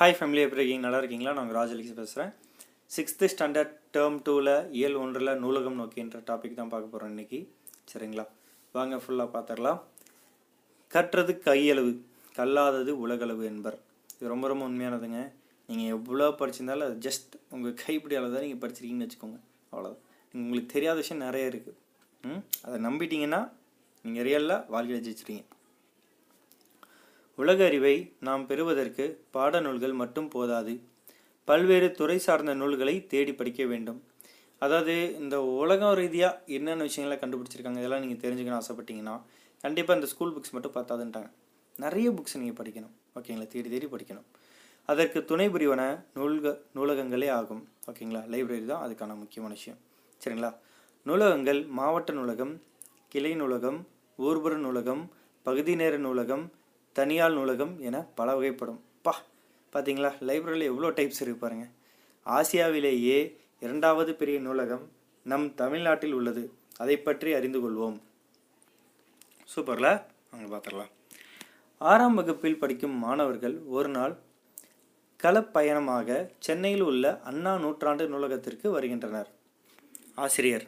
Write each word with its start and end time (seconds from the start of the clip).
Hi 0.00 0.14
family 0.18 0.40
எப்படி 0.44 0.60
இருக்கீங்க? 0.60 0.84
நல்லா 0.84 1.00
இருக்கீங்களா? 1.00 1.32
நான் 1.38 1.50
ராஜலிக்ஸ் 1.56 1.98
பேசுகிறேன் 1.98 2.30
சிக்ஸ்த்து 2.90 3.28
ஸ்டாண்டர்ட் 3.32 3.74
டேர்ம் 3.94 4.18
டூவில் 4.26 4.52
இயல் 4.78 4.96
ஒன்றில் 4.96 5.32
நூலகம் 5.42 5.78
நோக்கின்ற 5.80 6.18
டாபிக் 6.28 6.56
தான் 6.60 6.70
பார்க்க 6.72 6.92
போகிறோம் 6.92 7.10
இன்றைக்கி 7.12 7.38
சரிங்களா? 7.90 8.24
வாங்க 8.74 8.96
ஃபுல்லாக 9.02 9.28
பார்த்துடலாம் 9.34 9.80
கற்றது 10.90 11.32
கையளவு 11.46 11.92
கல்லாதது 12.34 12.92
உலகளவு 13.04 13.44
என்பர். 13.52 13.76
இது 14.14 14.32
ரொம்ப 14.34 14.48
ரொம்ப 14.48 14.64
உண்மையானதுங்க. 14.68 15.20
நீங்கள் 15.68 15.92
எவ்வளோ 15.96 16.28
படிச்சிருந்தாலும் 16.40 16.88
அது 16.88 16.98
ஜஸ்ட் 17.08 17.34
உங்கள் 17.54 17.78
கைப்பிடி 17.82 18.16
அளவு 18.20 18.34
தான் 18.34 18.46
நீங்கள் 18.46 18.62
படிச்சிருக்கீங்கன்னு 18.62 19.08
வச்சுக்கோங்க. 19.08 19.38
அவ்வளோதான் 19.72 20.00
உங்களுக்கு 20.34 20.74
தெரியாத 20.74 20.96
விஷயம் 21.02 21.24
நிறைய 21.26 21.52
இருக்குது 21.52 21.76
ம்? 22.24 22.42
அதை 22.64 22.76
நம்பிட்டீங்கன்னா 22.88 23.40
நீங்கள் 24.04 24.26
ரியலாக 24.28 24.60
வாழ்க்கையில் 24.74 25.04
ஜெயிச்சிருக்கீங்க 25.06 25.44
உலக 27.40 27.58
அறிவை 27.70 27.96
நாம் 28.26 28.44
பெறுவதற்கு 28.50 29.04
பாடநூல்கள் 29.36 29.94
மட்டும் 30.00 30.28
போதாது. 30.34 30.72
பல்வேறு 31.48 31.88
துறை 31.98 32.16
சார்ந்த 32.24 32.52
நூல்களை 32.60 32.94
தேடி 33.12 33.32
படிக்க 33.40 33.64
வேண்டும். 33.72 34.00
அதாவது 34.64 34.94
இந்த 35.20 35.36
உலகம் 35.62 35.94
ரீதியாக 36.00 36.40
என்னென்ன 36.56 36.86
விஷயங்களை 36.88 37.16
கண்டுபிடிச்சிருக்காங்க 37.20 37.80
இதெல்லாம் 37.82 38.02
நீங்கள் 38.04 38.22
தெரிஞ்சுக்கணும் 38.24 38.60
ஆசைப்பட்டீங்கன்னா 38.62 39.14
கண்டிப்பாக 39.64 39.98
இந்த 39.98 40.08
ஸ்கூல் 40.12 40.34
புக்ஸ் 40.36 40.54
மட்டும் 40.56 40.74
பார்த்தாதுன்ட்டாங்க. 40.76 41.30
நிறைய 41.84 42.08
புக்ஸ் 42.16 42.36
நீங்கள் 42.40 42.58
படிக்கணும். 42.60 42.94
ஓகேங்களா 43.18 43.46
தேடி 43.54 43.68
தேடி 43.74 43.88
படிக்கணும். 43.94 44.26
அதற்கு 44.88 45.18
துணை 45.30 45.46
புரிவன 45.54 45.82
நூல்க 46.18 46.52
நூலகங்களே 46.76 47.28
ஆகும். 47.38 47.62
ஓகேங்களா 47.90 48.22
லைப்ரரி 48.34 48.66
தான் 48.72 48.82
அதுக்கான 48.86 49.16
முக்கியமான 49.22 49.52
விஷயம். 49.58 49.80
சரிங்களா? 50.22 50.50
நூலகங்கள் 51.08 51.60
மாவட்ட 51.78 52.12
நூலகம் 52.20 52.54
கிளை 53.12 53.34
நூலகம் 53.42 53.78
ஊர்புற 54.18 54.54
நூலகம் 54.66 55.02
பகுதி 55.46 55.74
நேர 55.80 55.94
நூலகம் 56.06 56.42
தனியார் 56.96 57.34
நூலகம் 57.38 57.74
என 57.88 57.96
பல 58.18 58.28
வகைப்படும். 58.38 58.80
பா 59.06 59.12
பார்த்தீங்களா 59.72 60.10
லைப்ரரியில் 60.28 60.70
எவ்வளோ 60.70 60.88
டைப்ஸ் 60.98 61.20
இருக்கு 61.22 61.40
பாருங்க. 61.42 61.66
ஆசியாவிலேயே 62.26 63.18
இரண்டாவது 63.64 64.12
பெரிய 64.20 64.38
நூலகம் 64.46 64.84
நம் 65.26 65.46
தமிழ்நாட்டில் 65.54 66.16
உள்ளது. 66.18 66.42
அதை 66.82 66.96
பற்றி 66.98 67.30
அறிந்து 67.38 67.58
கொள்வோம். 67.58 67.98
சூப்பர்ல? 69.52 69.88
அங்கே 70.32 70.48
பார்த்துடலாம் 70.52 70.92
ஆறாம் 71.80 72.16
வகுப்பில் 72.18 72.60
படிக்கும் 72.62 72.96
மாணவர்கள் 73.04 73.56
ஒரு 73.76 73.88
நாள் 73.88 74.14
களப்பயணமாக 75.20 76.08
சென்னையில் 76.46 76.84
உள்ள 76.90 77.04
அண்ணா 77.30 77.52
நூற்றாண்டு 77.64 78.04
நூலகத்திற்கு 78.08 78.66
வருகின்றனர். 78.76 79.28
ஆசிரியர் 80.24 80.66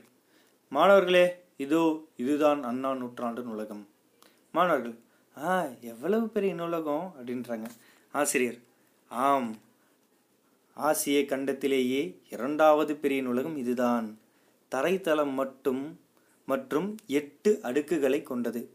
மாணவர்களே 0.72 1.26
இதோ 1.64 1.82
இதுதான் 2.22 2.60
அண்ணா 2.70 2.90
நூற்றாண்டு 3.00 3.42
நூலகம். 3.48 3.82
மாணவர்கள் 4.54 4.96
ஆ 5.38 5.66
எவ்வளவு 5.80 6.28
பெரிய 6.28 6.54
நூலகம் 6.54 7.14
அப்படின்றாங்க. 7.18 7.66
ஆசிரியர் 8.12 8.58
ஆம். 9.08 9.56
ஆசிய 10.74 11.20
கண்டத்திலேயே 11.20 12.16
இரண்டாவது 12.30 12.96
பெரிய 12.96 13.22
நூலகம் 13.22 13.56
இதுதான். 13.56 14.18
தரைத்தளம் 14.68 15.30
மட்டும் 15.30 16.00
மற்றும் 16.46 16.96
எட்டு 17.06 17.60
அடுக்குகளை 17.62 18.22
கொண்டது. 18.22 18.70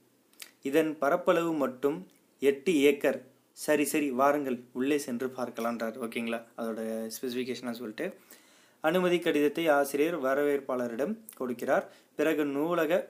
இதன் 0.61 0.97
பரப்பளவு 0.97 1.53
மட்டும் 1.53 2.07
எட்டு 2.39 2.81
ஏக்கர். 2.81 3.25
சரி 3.51 3.85
சரி 3.85 4.11
வாருங்கள் 4.11 4.63
உள்ளே 4.71 4.97
சென்று 4.97 5.27
பார்க்கலான்றார். 5.27 5.95
ஓகேங்களா? 6.05 6.43
அதோட 6.57 7.09
ஸ்பெசிஃபிகேஷனாக 7.21 7.71
சொல்லிட்டு. 7.71 8.17
அனுமதி 8.81 9.19
கடிதத்தை 9.19 9.67
ஆசிரியர் 9.67 10.21
வரவேற்பாளரிடம் 10.21 11.17
கொடுக்கிறார். 11.39 11.85
பிறகு 12.15 12.45
நூலக 12.45 13.09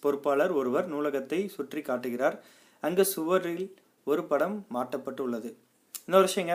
பொறுப்பாளர் 0.00 0.50
ஒருவர் 0.50 0.88
நூலகத்தை 0.88 1.48
சுற்றி 1.48 1.82
காட்டுகிறார். 1.82 2.42
அங்கு 2.86 3.04
சுவரில் 3.14 3.66
ஒரு 4.12 4.22
படம் 4.30 4.56
மாட்டப்பட்டு 4.76 5.22
உள்ளது 5.26 5.50
இன்னொரு 6.06 6.26
விஷயங்க 6.30 6.54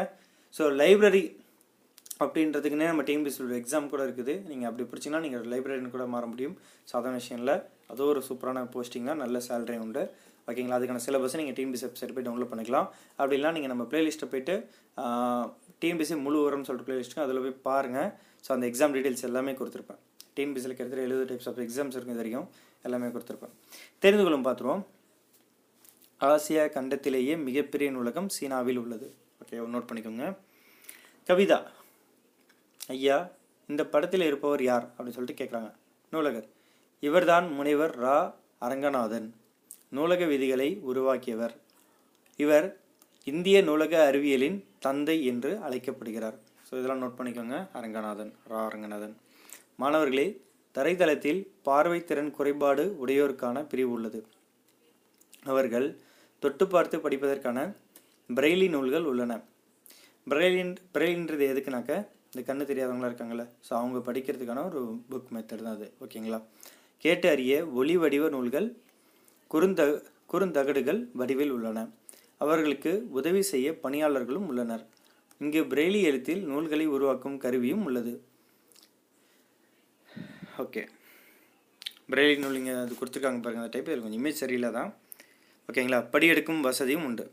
ஸோ 0.57 0.63
லைப்ரரி 0.81 1.23
அப்படின்றதுக்குன்னே 2.23 2.87
நம்ம 2.91 3.03
டிஎம்பிசியோட 3.07 3.53
எக்ஸாம் 3.59 3.85
கூட 3.91 4.01
இருக்குது. 4.07 4.33
நீங்கள் 4.49 4.67
அப்படி 4.69 4.85
பிடிச்சிங்கன்னா 4.89 5.21
நீங்கள் 5.25 5.43
லைப்ரரின்னு 5.51 5.91
கூட 5.93 6.05
மாற 6.13 6.25
முடியும். 6.31 6.55
சாதாரண 6.91 7.19
விஷயம் 7.21 7.39
இல்லை. 7.41 7.55
அது 7.91 8.01
ஒரு 8.11 8.21
சூப்பரான 8.27 8.63
போஸ்டிங் 8.73 9.07
தான். 9.09 9.21
நல்ல 9.23 9.37
சேலரி 9.47 9.77
உண்டு. 9.85 10.03
ஓகேங்களா 10.49 10.77
அதுக்கான 10.79 11.01
சிலபஸ் 11.05 11.37
நீங்கள் 11.41 11.57
டிஎம்பிசி 11.57 11.85
வெப்சைட் 11.87 12.13
போய் 12.15 12.27
டவுன்லோட் 12.27 12.51
பண்ணிக்கலாம். 12.51 12.87
அப்படி 13.19 13.35
இல்லைனா 13.37 13.55
நீங்கள் 13.57 13.73
நம்ம 13.73 13.85
ப்ளேலிஸ்ட்டை 13.91 14.29
போயிட்டு 14.33 14.55
டிஎம்பிசி 15.83 16.15
முழு 16.25 16.37
உரம்னு 16.45 16.67
சொல்லிட்டு 16.69 16.89
ப்ளேலிஸ்ட்டு 16.89 17.23
அதில் 17.25 17.41
போய் 17.45 17.57
பாருங்கள் 17.67 18.09
ஸோ 18.45 18.51
அந்த 18.55 18.65
எக்ஸாம் 18.71 18.93
டீட்டெயில்ஸ் 18.97 19.25
எல்லாமே 19.29 19.53
கொடுத்துருப்பேன். 19.59 19.99
டிஎம்பிசியில் 20.37 20.75
கிட்டத்தட்ட 20.77 21.07
எழுபது 21.07 21.27
டைப்ஸ் 21.31 21.49
ஆஃப் 21.51 21.61
எக்ஸாம்ஸ் 21.67 21.97
இருக்கும் 21.97 22.21
தெரியும். 22.23 22.47
வரைக்கும் 22.49 22.85
எல்லாமே 22.87 23.07
கொடுத்துருப்பேன். 23.15 23.53
தெரிந்து 24.05 24.25
கொள்ளும் 24.25 24.47
பார்த்துருவோம். 24.47 24.83
ஆசியா 26.21 26.63
கண்டத்திலேயே 26.75 27.43
மிகப்பெரிய 27.43 27.91
நூலகம் 27.91 28.29
சீனாவில் 28.29 28.77
உள்ளது. 28.77 29.13
ஓகே 29.41 29.55
நோட் 29.55 29.89
பண்ணிக்கோங்க. 29.89 30.37
கவிதா. 31.27 31.65
ஐயா 32.87 33.31
இந்த 33.67 33.85
படத்தில் 33.85 34.21
இருப்பவர் 34.21 34.63
யார்? 34.63 34.85
அப்படின்னு 34.85 35.09
சொல்லிட்டு 35.09 35.43
கேட்குறாங்க 35.43 35.73
நூலகர். 36.11 36.47
இவர்தான் 36.99 37.53
முனைவர் 37.53 37.99
ரா. 37.99 38.33
அரங்கநாதன். 38.61 39.27
நூலக 39.89 40.25
விதிகளை 40.25 40.79
உருவாக்கியவர். 40.81 41.55
இவர் 42.35 42.79
இந்திய 43.23 43.61
நூலக 43.61 44.11
அறிவியலின் 44.11 44.63
தந்தை 44.79 45.25
என்று 45.25 45.59
அழைக்கப்படுகிறார். 45.59 46.37
ஸோ 46.67 46.73
இதெல்லாம் 46.79 47.01
நோட் 47.01 47.19
பண்ணிக்கோங்க. 47.19 47.67
அரங்கநாதன் 47.73 48.33
ரா. 48.49 48.67
அரங்கநாதன். 48.69 49.15
மாணவர்களே 49.75 50.41
தரைத்தளத்தில் 50.75 51.47
பார்வை 51.63 52.03
திறன் 52.03 52.31
குறைபாடு 52.31 52.97
உடையோருக்கான 53.05 53.65
பிரிவு 53.69 53.91
உள்ளது. 53.91 54.25
அவர்கள் 55.43 55.99
தொட்டு 56.43 56.65
பார்த்து 56.73 56.97
படிப்பதற்கான 57.05 57.59
பிரெய்லி 58.29 58.67
நூல்கள் 58.75 59.07
உள்ளன. 59.11 59.33
பிரெய்லின் 60.27 60.73
பிரெய்லின்றது 60.95 61.45
எதுக்குனாக்க 61.53 61.91
இந்த 62.31 62.41
கண்ணு 62.47 62.63
தெரியாதவங்களா 62.69 63.09
இருக்காங்கல்ல 63.11 63.45
ஸோ 63.67 63.71
அவங்க 63.79 63.99
படிக்கிறதுக்கான 64.07 64.63
ஒரு 64.69 64.81
புக் 65.11 65.31
மெத்தட் 65.35 65.63
தான் 65.67 65.75
அது 65.77 65.87
ஓகேங்களா? 66.05 66.39
கேட்டு 67.03 67.27
அறிய 67.33 67.53
ஒளி 67.79 67.95
வடிவ 68.03 68.29
நூல்கள் 68.35 68.67
குறுந்த 69.51 69.81
குறுந்தகடுகள் 70.31 70.99
வடிவில் 71.19 71.53
உள்ளன. 71.55 71.85
அவர்களுக்கு 72.43 72.91
உதவி 73.19 73.41
செய்ய 73.51 73.67
பணியாளர்களும் 73.83 74.47
உள்ளனர். 74.51 74.83
இங்கு 75.41 75.61
பிரெய்லி 75.71 75.99
எழுத்தில் 76.09 76.41
நூல்களை 76.51 76.85
உருவாக்கும் 76.95 77.37
கருவியும் 77.43 77.83
உள்ளது. 77.89 78.13
ஓகே. 80.63 80.83
பிரெய்லி 82.11 82.35
நூல் 82.43 82.59
இங்கே 82.59 82.75
அது 82.83 82.99
கொடுத்துருக்காங்க 82.99 83.41
பாருங்க 83.43 83.63
அந்த 83.63 83.73
டைப் 83.75 83.89
கொஞ்சம் 84.05 84.19
இமேஜ் 84.21 84.41
சரியில்லை 84.43 84.71
தான் 84.77 84.91
ஓகேங்களா? 85.69 85.97
படியெடுக்கும் 86.13 86.59
வசதியும் 86.59 87.05
உண்டு. 87.05 87.31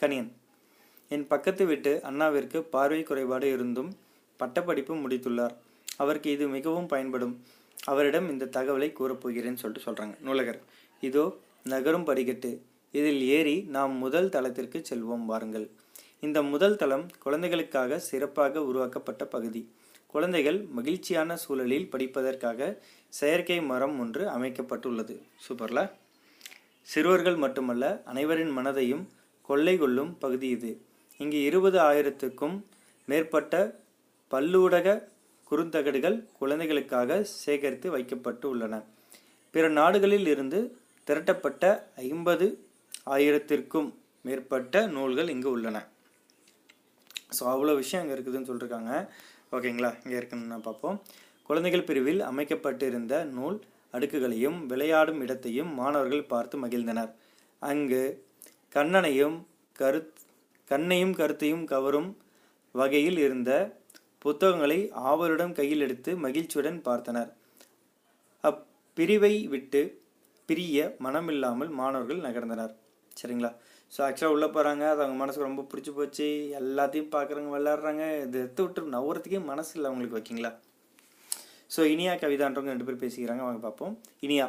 கணியன் 0.00 0.28
என் 1.08 1.26
பக்கத்து 1.26 1.66
வீட்டு 1.66 2.00
அண்ணாவிற்கு 2.02 2.62
பார்வை 2.74 3.02
குறைபாடு 3.02 3.52
இருந்தும் 3.52 3.90
பட்டப்படிப்பு 4.36 4.94
முடித்துள்ளார். 4.94 5.54
அவருக்கு 5.96 6.30
இது 6.30 6.48
மிகவும் 6.48 6.86
பயன்படும். 6.86 7.34
அவரிடம் 7.84 8.30
இந்த 8.30 8.44
தகவலை 8.44 8.88
கூறப்போகிறேன்னு 8.98 9.60
சொல்லிட்டு 9.62 9.86
சொல்கிறாங்க 9.86 10.14
நூலகர் 10.20 10.60
இதோ 11.00 11.24
நகரும் 11.64 12.04
படிக்கட்டு. 12.04 12.50
இதில் 12.92 13.22
ஏறி 13.36 13.56
நாம் 13.76 13.94
முதல் 13.96 14.28
தளத்திற்கு 14.28 14.82
செல்வோம் 14.90 15.24
வாருங்கள். 15.24 15.70
இந்த 16.20 16.42
முதல் 16.42 16.76
தளம் 16.76 17.06
குழந்தைகளுக்காக 17.18 17.98
சிறப்பாக 17.98 18.62
உருவாக்கப்பட்ட 18.62 19.24
பகுதி. 19.26 19.62
குழந்தைகள் 20.06 20.58
மகிழ்ச்சியான 20.62 21.36
சூழலில் 21.36 21.88
படிப்பதற்காக 21.92 22.78
செயற்கை 23.12 23.58
மரம் 23.70 23.96
ஒன்று 24.02 24.22
அமைக்கப்பட்டுள்ளது. 24.36 25.14
சூப்பர்ல? 25.44 25.80
சிறுவர்கள் 26.88 27.38
மட்டுமல்ல 27.44 27.84
அனைவரின் 28.12 28.52
மனதையும் 28.58 29.04
கொள்ளை 29.48 29.74
கொள்ளும் 29.82 30.12
பகுதி 30.22 30.48
இது. 30.56 30.70
இங்கு 31.20 31.38
இருபது 31.48 31.78
ஆயிரத்துக்கும் 31.90 32.56
மேற்பட்ட 33.08 33.54
பல்லூடக 34.30 34.96
குறுந்தகடுகள் 35.50 36.16
குழந்தைகளுக்காக 36.40 37.20
சேகரித்து 37.44 37.88
வைக்கப்பட்டு 37.94 38.46
உள்ளன 38.52 38.74
பிற 39.54 39.64
நாடுகளில் 39.78 40.28
இருந்து 40.34 40.58
திரட்டப்பட்ட 41.08 41.64
ஐம்பது 42.10 42.46
ஆயிரத்திற்கும் 43.14 43.88
மேற்பட்ட 44.26 44.84
நூல்கள் 44.96 45.32
இங்கு 45.34 45.50
உள்ளன. 45.56 45.76
ஸோ 47.36 47.42
அவ்வளோ 47.52 47.74
விஷயம் 47.82 48.02
அங்கே 48.02 48.14
இருக்குதுன்னு 48.16 48.48
சொல்லியிருக்காங்க 48.50 48.92
ஓகேங்களா 49.56 49.90
இங்கே 50.02 50.16
இருக்குன்னு 50.20 50.66
பார்ப்போம். 50.68 50.98
குழந்தைகள் 51.48 51.88
பிரிவில் 51.88 52.20
அமைக்கப்பட்டிருந்த 52.30 53.14
நூல் 53.36 53.58
அடுக்குகளையும் 53.94 54.58
விளையாடும் 54.70 55.20
இடத்தையும் 55.24 55.70
மாணவர்கள் 55.80 56.30
பார்த்து 56.32 56.56
மகிழ்ந்தனர். 56.64 57.10
அங்கு 57.62 58.02
கண்ணனையும் 58.76 59.36
கருத் 59.80 60.12
கண்ணையும் 60.70 61.14
கருத்தையும் 61.20 61.64
கவரும் 61.72 62.10
வகையில் 62.74 63.18
இருந்த 63.18 63.50
புத்தகங்களை 64.18 64.78
ஆவலுடன் 65.10 65.52
கையில் 65.52 65.84
எடுத்து 65.86 66.10
மகிழ்ச்சியுடன் 66.24 66.78
பார்த்தனர். 66.88 67.30
அப்பிரிவை 68.44 69.34
விட்டு 69.54 69.82
பிரிய 70.48 70.78
மனமில்லாமல் 71.04 71.70
மாணவர்கள் 71.80 72.24
நகர்ந்தனர். 72.26 72.72
சரிங்களா? 73.20 73.50
ஸோ 73.92 74.00
ஆக்சுவலாக 74.06 74.34
உள்ளே 74.36 74.48
போகிறாங்க 74.48 74.84
அது 74.90 75.00
அவங்க 75.02 75.18
மனசுக்கு 75.22 75.48
ரொம்ப 75.48 75.64
பிடிச்சி 75.70 75.92
போச்சு. 75.96 76.28
எல்லாத்தையும் 76.60 77.12
பார்க்குறாங்க 77.14 77.50
விளாட்றாங்க 77.56 78.04
இது 78.26 78.38
எடுத்து 78.44 78.62
விட்டு 78.64 78.94
நவுறதுக்கே 78.96 79.40
மனசு 79.50 79.72
இல்லை 79.76 79.88
அவங்களுக்கு 79.90 80.18
ஓகேங்களா 80.20 80.52
ஸோ 81.74 81.80
இனியா 81.94 82.12
கவிதான்றவங்க 82.22 82.72
ரெண்டு 82.74 82.86
பேர் 82.88 83.02
பேசிக்கிறாங்க. 83.04 83.42
வாங்க 83.46 83.60
பார்ப்போம். 83.66 83.94
இனியா 84.26 84.46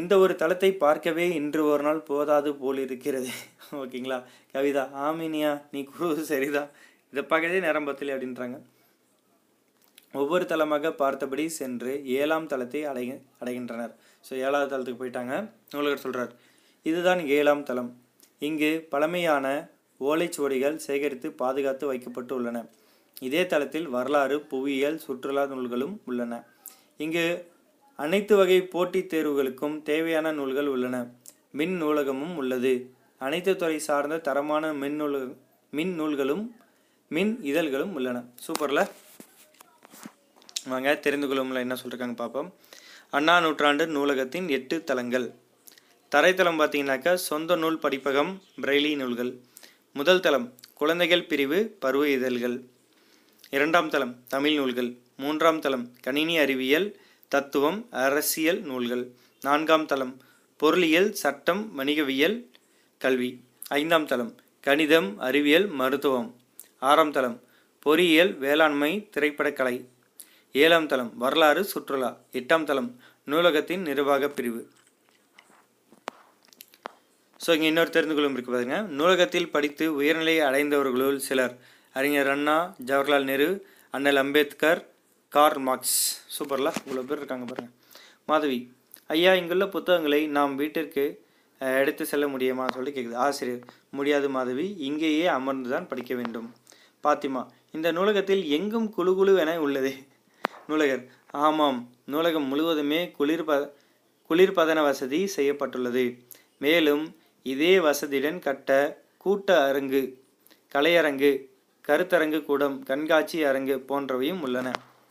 இந்த 0.00 0.14
ஒரு 0.24 0.34
தளத்தை 0.40 0.70
பார்க்கவே 0.84 1.26
இன்று 1.38 1.62
ஒரு 1.70 1.82
நாள் 1.82 2.06
போதாது 2.08 2.50
போல் 2.54 2.80
இருக்கிறது. 2.86 3.30
ஓகேங்களா? 3.82 4.18
கவிதா 4.54 4.82
ஆமினியா 5.06 5.52
நீ 5.72 5.80
குரு 5.84 6.24
சரிதான் 6.32 6.70
இதை 7.12 7.22
பார்க்கதே 7.32 7.58
நேரம் 7.66 7.88
பத்தலை 7.88 8.12
அப்படின்றாங்க. 8.14 8.56
ஒவ்வொரு 10.20 10.44
தளமாக 10.52 10.90
பார்த்தபடி 11.02 11.44
சென்று 11.60 11.92
ஏழாம் 12.18 12.48
தளத்தை 12.52 12.80
அடை 12.90 13.04
அடைகின்றனர். 13.42 13.94
ஸோ 14.26 14.32
ஏழாவது 14.46 14.70
தளத்துக்கு 14.72 15.02
போயிட்டாங்க. 15.02 15.34
நூலகர் 15.74 16.04
சொல்கிறார் 16.04 16.32
இதுதான் 16.86 17.20
ஏழாம் 17.36 17.66
தளம். 17.70 17.90
இங்கு 18.48 18.70
பழமையான 18.92 19.46
ஓலைச்சுவடிகள் 20.00 20.76
சேகரித்து 20.86 21.28
பாதுகாத்து 21.42 21.84
வைக்கப்பட்டு 21.90 22.32
உள்ளன. 22.38 22.58
இதே 23.28 23.42
தளத்தில் 23.52 23.88
வரலாறு 23.94 24.36
புவியியல் 24.50 24.98
சுற்றுலா 25.04 25.44
நூல்களும் 25.52 25.94
உள்ளன. 26.08 26.32
இங்கு 27.04 27.24
அனைத்து 27.98 28.34
வகை 28.36 28.58
போட்டித் 28.74 29.10
தேர்வுகளுக்கும் 29.12 29.76
தேவையான 29.90 30.32
நூல்கள் 30.38 30.68
உள்ளன. 30.74 30.96
மின் 31.58 31.74
நூலகமும் 31.82 32.34
உள்ளது. 32.40 32.72
அனைத்து 33.18 33.52
துறை 33.56 33.78
சார்ந்த 33.88 34.22
தரமான 34.28 34.72
மின் 34.82 34.96
நூல் 35.00 35.18
மின் 35.70 35.94
நூல்களும் 36.00 36.44
மின் 37.10 37.32
இதழ்களும் 37.50 37.92
உள்ளன. 37.98 38.18
சூப்பரில் 38.44 38.90
வாங்க 40.72 40.94
தெரிந்து 41.04 41.26
கொள்ளும்ல 41.26 41.62
என்ன 41.64 41.74
சொல்லிருக்காங்க 41.82 42.16
பார்ப்போம் 42.16 42.48
அண்ணா 43.10 43.34
நூற்றாண்டு 43.44 43.84
நூலகத்தின் 43.86 44.46
எட்டு 44.56 44.76
தளங்கள். 44.88 45.26
தரைத்தளம் 46.12 46.58
பார்த்தீங்கன்னாக்கா 46.60 47.12
சொந்த 47.28 47.56
நூல் 47.62 47.82
படிப்பகம் 47.84 48.32
பிரெய்லி 48.62 48.92
நூல்கள். 49.00 49.32
முதல் 49.98 50.22
தளம் 50.26 50.46
குழந்தைகள் 50.80 51.28
பிரிவு 51.30 51.58
பருவ 51.82 52.04
இதழ்கள். 52.16 52.56
இரண்டாம் 53.56 53.88
தளம் 53.92 54.12
தமிழ் 54.32 54.54
நூல்கள். 54.58 54.88
மூன்றாம் 55.22 55.58
தளம் 55.64 55.84
கணினி 56.04 56.34
அறிவியல் 56.44 56.86
தத்துவம் 57.32 57.78
அரசியல் 58.04 58.60
நூல்கள். 58.68 59.02
நான்காம் 59.42 59.84
தளம் 59.90 60.14
பொருளியல் 60.60 61.10
சட்டம் 61.22 61.62
வணிகவியல் 61.78 62.36
கல்வி. 63.00 63.30
ஐந்தாம் 63.78 64.06
தளம் 64.12 64.32
கணிதம் 64.66 65.10
அறிவியல் 65.28 65.66
மருத்துவம். 65.80 66.30
ஆறாம் 66.90 67.12
தளம் 67.16 67.36
பொறியியல் 67.86 68.32
வேளாண்மை 68.44 68.90
திரைப்படக்கலை 69.16 69.76
ஏழாம் 70.54 70.88
தளம் 70.92 71.12
வரலாறு 71.24 71.62
சுற்றுலா. 71.72 72.10
எட்டாம் 72.40 72.66
தளம் 72.70 72.90
நூலகத்தின் 73.32 73.84
நிர்வாக 73.90 74.30
பிரிவு. 74.38 74.62
ஸோ 77.44 77.50
இங்கே 77.56 77.70
இன்னொரு 77.72 77.90
தெரிந்து 77.94 78.14
கொள்ளும் 78.16 78.36
இருக்கு 78.36 78.52
பாருங்க. 78.52 78.76
நூலகத்தில் 78.98 79.52
படித்து 79.54 79.86
உயர்நிலையை 80.00 80.42
அடைந்தவர்களுள் 80.50 81.20
சிலர் 81.28 81.54
அறிஞர் 81.98 82.28
அண்ணா 82.30 82.54
ஜவஹர்லால் 82.86 83.26
நேரு 83.28 83.46
அண்ணல் 83.94 84.18
அம்பேத்கர் 84.22 84.80
கார் 85.34 85.58
மார்க்ஸ். 85.66 85.98
சூப்பரில். 86.36 86.70
இவ்வளோ 86.84 87.02
பேர் 87.08 87.20
இருக்காங்க 87.20 87.44
பாருங்க. 87.50 87.70
மாதவி 88.30 88.58
ஐயா 89.14 89.32
இங்குள்ள 89.40 89.66
புத்தகங்களை 89.74 90.20
நாம் 90.36 90.56
வீட்டிற்கு 90.60 91.04
எடுத்து 91.80 92.06
செல்ல 92.12 92.28
முடியுமா 92.32 92.64
சொல்லி 92.76 92.92
கேட்குது 92.96 93.14
ஆசிரியர் 93.26 93.62
முடியாது 93.98 94.30
மாதவி. 94.36 94.66
இங்கேயே 94.88 95.26
அமர்ந்து 95.36 95.70
தான் 95.74 95.88
படிக்க 95.92 96.12
வேண்டும். 96.20 96.48
பாத்திமா 97.04 97.44
இந்த 97.76 97.92
நூலகத்தில் 97.98 98.44
எங்கும் 98.58 98.90
குழு 98.98 99.14
குழுவென 99.20 99.56
உள்ளதே. 99.66 99.94
நூலகர் 100.66 101.06
ஆமாம். 101.46 101.80
நூலகம் 102.12 102.50
முழுவதுமே 102.52 103.00
குளிர்ப 103.20 103.62
குளிர்பதன 104.30 104.82
வசதி 104.90 105.22
செய்யப்பட்டுள்ளது. 105.38 106.06
மேலும் 106.66 107.06
இதே 107.54 107.74
வசதியுடன் 107.88 108.44
கட்ட 108.50 108.70
கூட்ட 109.24 109.62
அரங்கு 109.70 110.04
கலையரங்கு 110.74 111.32
கருத்தரங்கு 111.88 112.38
கூடம் 112.44 112.76
கண்காட்சி 112.82 113.38
அரங்கு 113.44 113.74
போன்றவையும் 113.88 114.40
உள்ளன. 114.40 114.68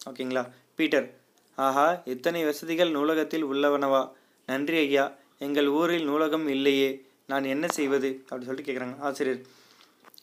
ஓகேங்களா? 0.09 0.43
பீட்டர் 0.75 1.07
ஆஹா 1.55 1.87
எத்தனை 2.13 2.45
வசதிகள் 2.45 2.91
நூலகத்தில் 2.91 3.45
உள்ளவனவா? 3.45 3.99
நன்றி 4.45 4.77
ஐயா 4.77 5.03
எங்கள் 5.37 5.67
ஊரில் 5.67 6.05
நூலகம் 6.05 6.47
இல்லையே 6.47 6.89
நான் 7.31 7.43
என்ன 7.43 7.65
செய்வது? 7.67 8.09
அப்படி 8.29 8.45
சொல்லிட்டு 8.45 8.69
கேட்குறாங்க 8.69 8.97
ஆசிரியர் 8.99 9.41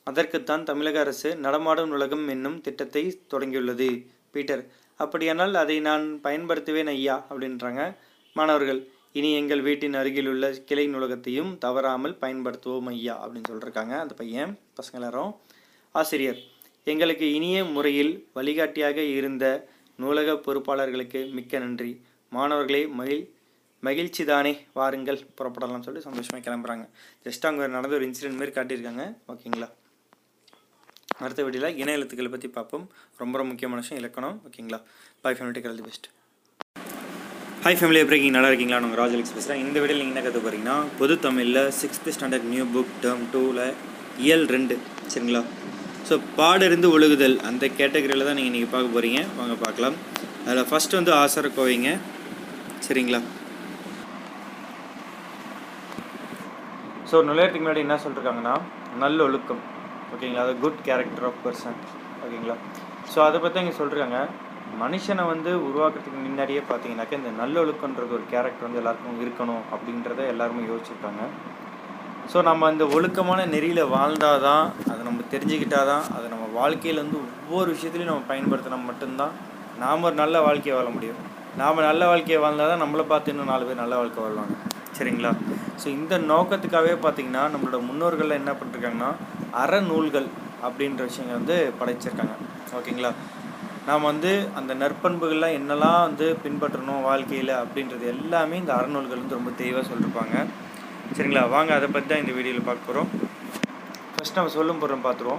அதற்குத்தான் 0.04 0.64
தமிழக 0.64 0.98
அரசு 1.00 1.36
நடமாடும் 1.36 1.88
நூலகம் 1.88 2.24
என்னும் 2.28 2.60
திட்டத்தை 2.60 3.02
தொடங்கியுள்ளது. 3.34 3.88
பீட்டர் 4.30 4.64
அப்படியானால் 4.96 5.54
அதை 5.54 5.76
நான் 5.80 6.06
பயன்படுத்துவேன் 6.24 6.90
ஐயா 6.94 7.26
அப்படின்றாங்க. 7.30 7.84
மாணவர்கள் 8.36 8.80
இனி 9.12 9.30
எங்கள் 9.34 9.62
வீட்டின் 9.68 9.94
அருகிலுள்ள 9.94 10.50
கிளை 10.68 10.86
நூலகத்தையும் 10.94 11.52
தவறாமல் 11.58 12.18
பயன்படுத்துவோம் 12.20 12.90
ஐயா 12.94 13.14
அப்படின்னு 13.22 13.50
சொல்லியிருக்காங்க 13.52 13.94
அந்த 14.02 14.14
பையன் 14.14 14.52
பசங்க 14.80 14.98
எல்லாரும். 15.00 15.32
ஆசிரியர். 15.94 16.40
எங்களுக்கு 16.92 17.26
இனிய 17.36 17.56
முறையில் 17.74 18.12
வழிகாட்டியாக 18.36 18.98
இருந்த 19.16 19.44
நூலக 20.02 20.34
பொறுப்பாளர்களுக்கு 20.44 21.20
மிக்க 21.36 21.58
நன்றி. 21.64 21.92
மாணவர்களே 22.36 22.82
மகிழ் 22.98 23.22
மகிழ்ச்சி 23.86 24.22
தானே 24.30 24.52
வாருங்கள் 24.78 25.18
புறப்படலாம்னு 25.38 25.86
சொல்லிட்டு 25.86 26.08
சந்தோஷமாக 26.08 26.42
கிளம்புறாங்க. 26.46 26.84
ஜஸ்ட் 27.26 27.46
அங்கே 27.50 27.66
நடந்த 27.76 27.94
ஒரு 27.98 28.06
இன்சிடென்ட் 28.08 28.38
மாதிரி 28.40 28.54
காட்டியிருக்காங்க. 28.58 29.04
ஓகேங்களா? 29.32 29.68
அடுத்த 31.24 31.40
வீடியில் 31.46 31.76
இன 31.80 31.92
எழுத்துக்களை 31.98 32.30
பற்றி 32.34 32.48
பார்ப்போம். 32.58 32.86
ரொம்ப 33.22 33.34
ரொம்ப 33.40 33.50
முக்கியமான 33.52 33.82
விஷயம் 33.84 34.00
இலக்கணம். 34.02 34.38
ஓகேங்களா? 34.48 34.80
Bye 35.24 35.32
family 35.36 35.54
take 35.56 35.68
the 35.80 35.86
best 35.88 36.08
hi 37.64 37.74
family 37.78 38.00
எப்படி 38.02 38.16
இருக்கீங்க? 38.16 38.36
நல்லா 38.38 38.52
இருக்கீங்களா? 38.52 38.82
நாங்கள் 38.84 39.02
ராஜலிக்ஸ் 39.02 39.34
பேசுகிறேன் 39.38 39.62
இந்த 39.66 39.76
வீடியோவில் 39.80 40.02
நீங்கள் 40.02 40.14
என்ன 40.14 40.26
கற்று 40.28 40.44
போகிறீங்கன்னா 40.46 40.76
பொது 41.00 41.16
தமிழில் 41.26 41.62
sixth 41.80 42.14
standard 42.18 42.48
new 42.54 42.66
book 42.76 42.94
term 43.04 43.26
டூவில் 43.34 43.66
இயல் 44.26 44.46
ரெண்டு. 44.56 44.76
சரிங்களா? 45.12 45.42
ஸோ 46.08 46.14
பாடறிந்து 46.38 46.88
ஒழுகுதல் 46.94 47.36
அந்த 47.48 47.64
கேட்டகரியில் 47.78 48.26
தான் 48.28 48.38
நீங்கள் 48.38 48.50
இன்றைக்கி 48.50 48.70
பார்க்க 48.74 48.94
போகிறீங்க 48.96 49.20
வாங்க 49.38 49.54
பார்க்கலாம். 49.64 49.96
அதில் 50.46 50.68
ஃபஸ்ட் 50.70 50.96
வந்து 50.98 51.12
ஆசர 51.22 51.48
கோவைங்க. 51.58 51.90
சரிங்களா? 52.86 53.20
ஸோ 57.10 57.18
நுழையத்துக்கு 57.28 57.64
முன்னாடி 57.64 57.84
என்ன 57.86 57.98
சொல்லுறாங்கண்ணா 58.06 58.54
நல்ல 59.04 59.18
ஒழுக்கம். 59.28 59.62
ஓகேங்களா 60.14 60.44
அது 60.46 60.54
குட் 60.64 60.80
கேரக்டர் 60.88 61.26
ஆஃப் 61.28 61.40
பர்சன் 61.44 61.78
ஓகேங்களா 62.24 62.56
ஸோ 63.12 63.18
அதை 63.28 63.38
பற்றி 63.44 63.60
இங்கே 63.62 63.76
சொல்கிறாங்க 63.80 64.18
மனுஷனை 64.82 65.22
வந்து 65.32 65.50
உருவாக்குறதுக்கு 65.68 66.18
முன்னாடியே 66.26 66.60
பார்த்தீங்கன்னாக்கா 66.68 67.16
இந்த 67.20 67.30
நல்லொழுக்கன்றது 67.40 68.12
ஒரு 68.18 68.26
கேரக்டர் 68.32 68.66
வந்து 68.66 68.80
எல்லாருக்கும் 68.82 69.22
இருக்கணும் 69.24 69.62
அப்படின்றத 69.74 70.20
எல்லாருமே 70.32 70.62
யோசிச்சிருக்காங்க. 70.70 71.22
ஸோ 72.32 72.38
நம்ம 72.48 72.66
அந்த 72.72 72.84
ஒழுக்கமான 72.96 73.46
நெறியில் 73.54 73.90
வாழ்ந்தால் 73.94 74.44
தான் 74.48 74.66
தெரிஞ்சுக்கிட்டால் 75.32 75.80
தெரிஞ்சுக்கிட்டா 75.80 75.80
தான் 75.90 76.04
அதை 76.16 76.26
நம்ம 76.32 76.46
வாழ்க்கையில் 76.60 77.02
வந்து 77.02 77.18
ஒவ்வொரு 77.20 77.68
விஷயத்துலையும் 77.74 78.10
நம்ம 78.12 78.26
பயன்படுத்தினா 78.30 78.78
மட்டும்தான் 78.90 79.34
நாம் 79.82 80.04
ஒரு 80.08 80.16
நல்ல 80.22 80.36
வாழ்க்கையை 80.46 80.74
வாழ 80.78 80.88
முடியும். 80.96 81.20
நாம் 81.60 81.86
நல்ல 81.88 82.02
வாழ்க்கையை 82.10 82.38
வாழ்ந்தால் 82.42 82.70
தான் 82.72 82.82
நம்மளை 82.84 83.04
பார்த்து 83.12 83.32
இன்னும் 83.32 83.50
நாலு 83.52 83.64
பேர் 83.68 83.82
நல்ல 83.82 83.94
வாழ்க்கை 84.00 84.20
வாழ்வாங்க. 84.24 84.54
சரிங்களா? 84.98 85.30
ஸோ 85.82 85.86
இந்த 85.98 86.14
நோக்கத்துக்காகவே 86.32 86.94
பார்த்தீங்கன்னா 87.04 87.42
நம்மளோட 87.54 87.78
முன்னோர்கள்லாம் 87.88 88.40
என்ன 88.42 88.52
பண்ணிருக்காங்கன்னா 88.60 89.10
அறநூல்கள் 89.62 90.28
அப்படின்ற 90.66 91.02
விஷயங்கள் 91.10 91.38
வந்து 91.40 91.56
படைச்சிருக்காங்க. 91.80 92.34
ஓகேங்களா? 92.78 93.12
நாம் 93.88 94.08
வந்து 94.10 94.32
அந்த 94.58 94.72
நற்பண்புகள்லாம் 94.74 95.56
என்னெல்லாம் 95.58 96.00
வந்து 96.08 96.26
பின்பற்றணும் 96.44 97.06
வாழ்க்கையில் 97.08 97.54
அப்படின்றது 97.62 98.06
எல்லாமே 98.14 98.56
இந்த 98.62 98.74
அறநூல்கள் 98.78 99.22
வந்து 99.22 99.38
ரொம்ப 99.38 99.52
தெளிவாக 99.60 99.84
சொல்லியிருப்பாங்க 99.90 100.36
சரிங்களா? 101.16 101.44
வாங்க 101.56 101.70
அதை 101.78 101.88
பற்றி 101.88 102.08
தான் 102.10 102.22
இந்த 102.24 102.32
வீடியோவில் 102.38 102.68
பார்க்க 102.68 102.88
போகிறோம் 102.88 103.10
ஃபஸ்ட் 104.20 104.34
நம்ம 104.34 104.50
சொல்லும் 104.50 104.78
பொருள் 104.78 104.98
பார்த்துருவோம். 104.98 105.38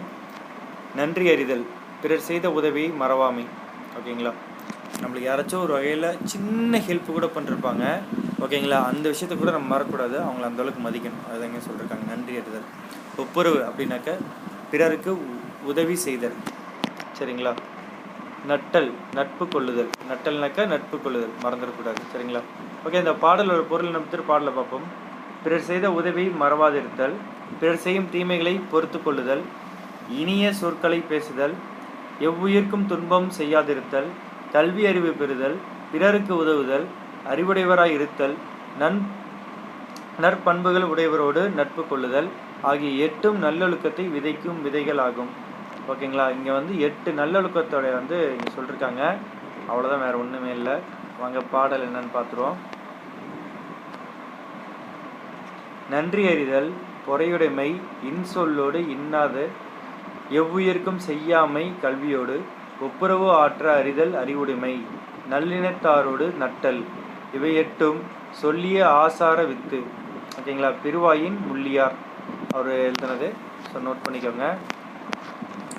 நன்றி 0.96 1.32
அறிதல். 1.32 1.66
பிறர் 2.02 2.20
செய்த 2.20 2.52
உதவி 2.52 2.88
மறவாமை. 2.88 3.46
ஓகேங்களா 3.98 4.34
நம்மளுக்கு 5.02 5.20
யாராச்சும் 5.20 5.64
ஒரு 5.64 5.74
வகையில் 5.74 6.18
சின்ன 6.24 6.78
ஹெல்ப் 6.78 7.06
கூட 7.06 7.26
பண்ணிருப்பாங்க. 7.26 8.00
ஓகேங்களா 8.42 8.86
அந்த 8.86 9.10
விஷயத்த 9.10 9.38
கூட 9.38 9.52
நம்ம 9.52 9.78
மறக்கக்கூடாது. 9.78 10.22
அவங்கள 10.24 10.46
அந்தளவுக்கு 10.46 10.82
மதிக்கணும். 10.86 11.22
அதுதாங்க 11.34 11.62
சொல்லியிருக்காங்க 11.68 12.08
நன்றி 12.08 12.32
அறிதல். 12.32 12.62
ஒப்புரவு 13.18 13.58
அப்படின்னாக்க 13.58 14.18
பிறருக்கு 14.72 15.18
உ- 15.18 15.38
உதவி 15.66 15.96
செய்தல். 15.96 16.34
சரிங்களா? 17.20 17.56
நட்டல் 18.48 18.92
நட்பு 19.14 19.48
கொள்ளுதல். 19.48 19.90
நட்டல்னாக்கா 20.10 20.68
நட்பு 20.68 21.02
கொள்ளுதல். 21.02 21.30
மறந்துடக்கூடாது. 21.44 21.98
சரிங்களா? 22.16 22.42
ஓகே 22.86 22.94
இந்த 22.94 23.12
பாடலோட 23.12 23.62
பொருள் 23.62 23.92
நம்பிட்டு 23.92 24.22
பாடலை 24.28 24.54
பார்ப்போம். 24.54 25.10
பிறர் 25.44 25.68
செய்த 25.70 25.86
உதவி 26.00 26.26
மறவாதிருத்தல் 26.42 27.16
பிறர் 27.60 27.82
செய்யும் 27.86 28.10
தீமைகளை 28.14 28.56
பொறுத்து 28.72 29.00
கொள்ளுதல் 29.06 29.44
இனிய 30.22 30.46
சொற்களை 30.62 31.00
பேசுதல் 31.12 31.56
எவ்வுயிர்க்கும் 32.28 32.86
துன்பம் 32.92 33.30
செய்யாதிருத்தல் 33.38 34.10
கல்வி 34.56 34.84
அறிவு 34.92 35.12
பெறுதல் 35.22 35.58
பிறருக்கு 35.92 36.34
உதவுதல் 36.44 36.86
அறிவுடையவராய் 37.32 37.96
இருத்தல் 37.98 38.36
நன் 38.82 39.00
நற்பண்புகள் 40.24 40.90
உடையவரோடு 40.92 41.44
நட்பு 41.60 41.84
கொள்ளுதல் 41.92 42.30
ஆகிய 42.70 42.92
எட்டும் 43.06 43.38
நல்லொழுக்கத்தை 43.46 44.06
விதைக்கும் 44.16 44.60
விதைகள் 44.66 45.02
ஆகும் 45.06 45.32
ஓகேங்களா? 45.92 46.26
இங்கே 46.36 46.52
வந்து 46.58 46.74
எட்டு 46.88 47.10
நல்லொழுக்கத்தோட 47.22 47.86
வந்து 48.00 48.18
இங்கே 48.36 48.52
சொல்லியிருக்காங்க 48.58 49.02
அவ்வளோதான் 49.70 50.04
வேறு 50.06 50.20
ஒன்றுமே 50.24 50.52
இல்லை. 50.58 50.76
வாங்க 51.22 51.40
பாடல் 51.54 51.86
என்னன்னு 51.88 52.12
பார்த்துருவோம். 52.18 52.60
நன்றி 55.94 56.24
அறிதல் 56.32 56.70
பொறையுடைமை 57.06 57.70
இன்சொல்லோடு 58.10 58.80
இன்னாது 58.96 59.44
எவ்வுயிர்க்கும் 60.40 61.00
செய்யாமை 61.10 61.64
கல்வியோடு 61.84 62.36
ஒப்புரவு 62.88 63.28
ஆற்ற 63.44 63.66
அறிதல் 63.80 64.14
அறிவுடைமை 64.22 64.74
நல்லினத்தாரோடு 65.32 66.26
நட்டல் 66.42 66.82
இவை 67.38 67.52
எட்டும் 67.64 68.00
சொல்லிய 68.42 68.78
ஆசார 69.02 69.40
வித்து. 69.52 69.80
ஓகேங்களா? 70.40 70.70
பெருவாயின் 70.84 71.38
முள்ளியார் 71.48 71.98
அவர் 72.56 72.70
எழுதுனது. 72.88 73.28
ஸோ 73.72 73.80
நோட் 73.88 74.06
பண்ணிக்கோங்க. 74.06 74.46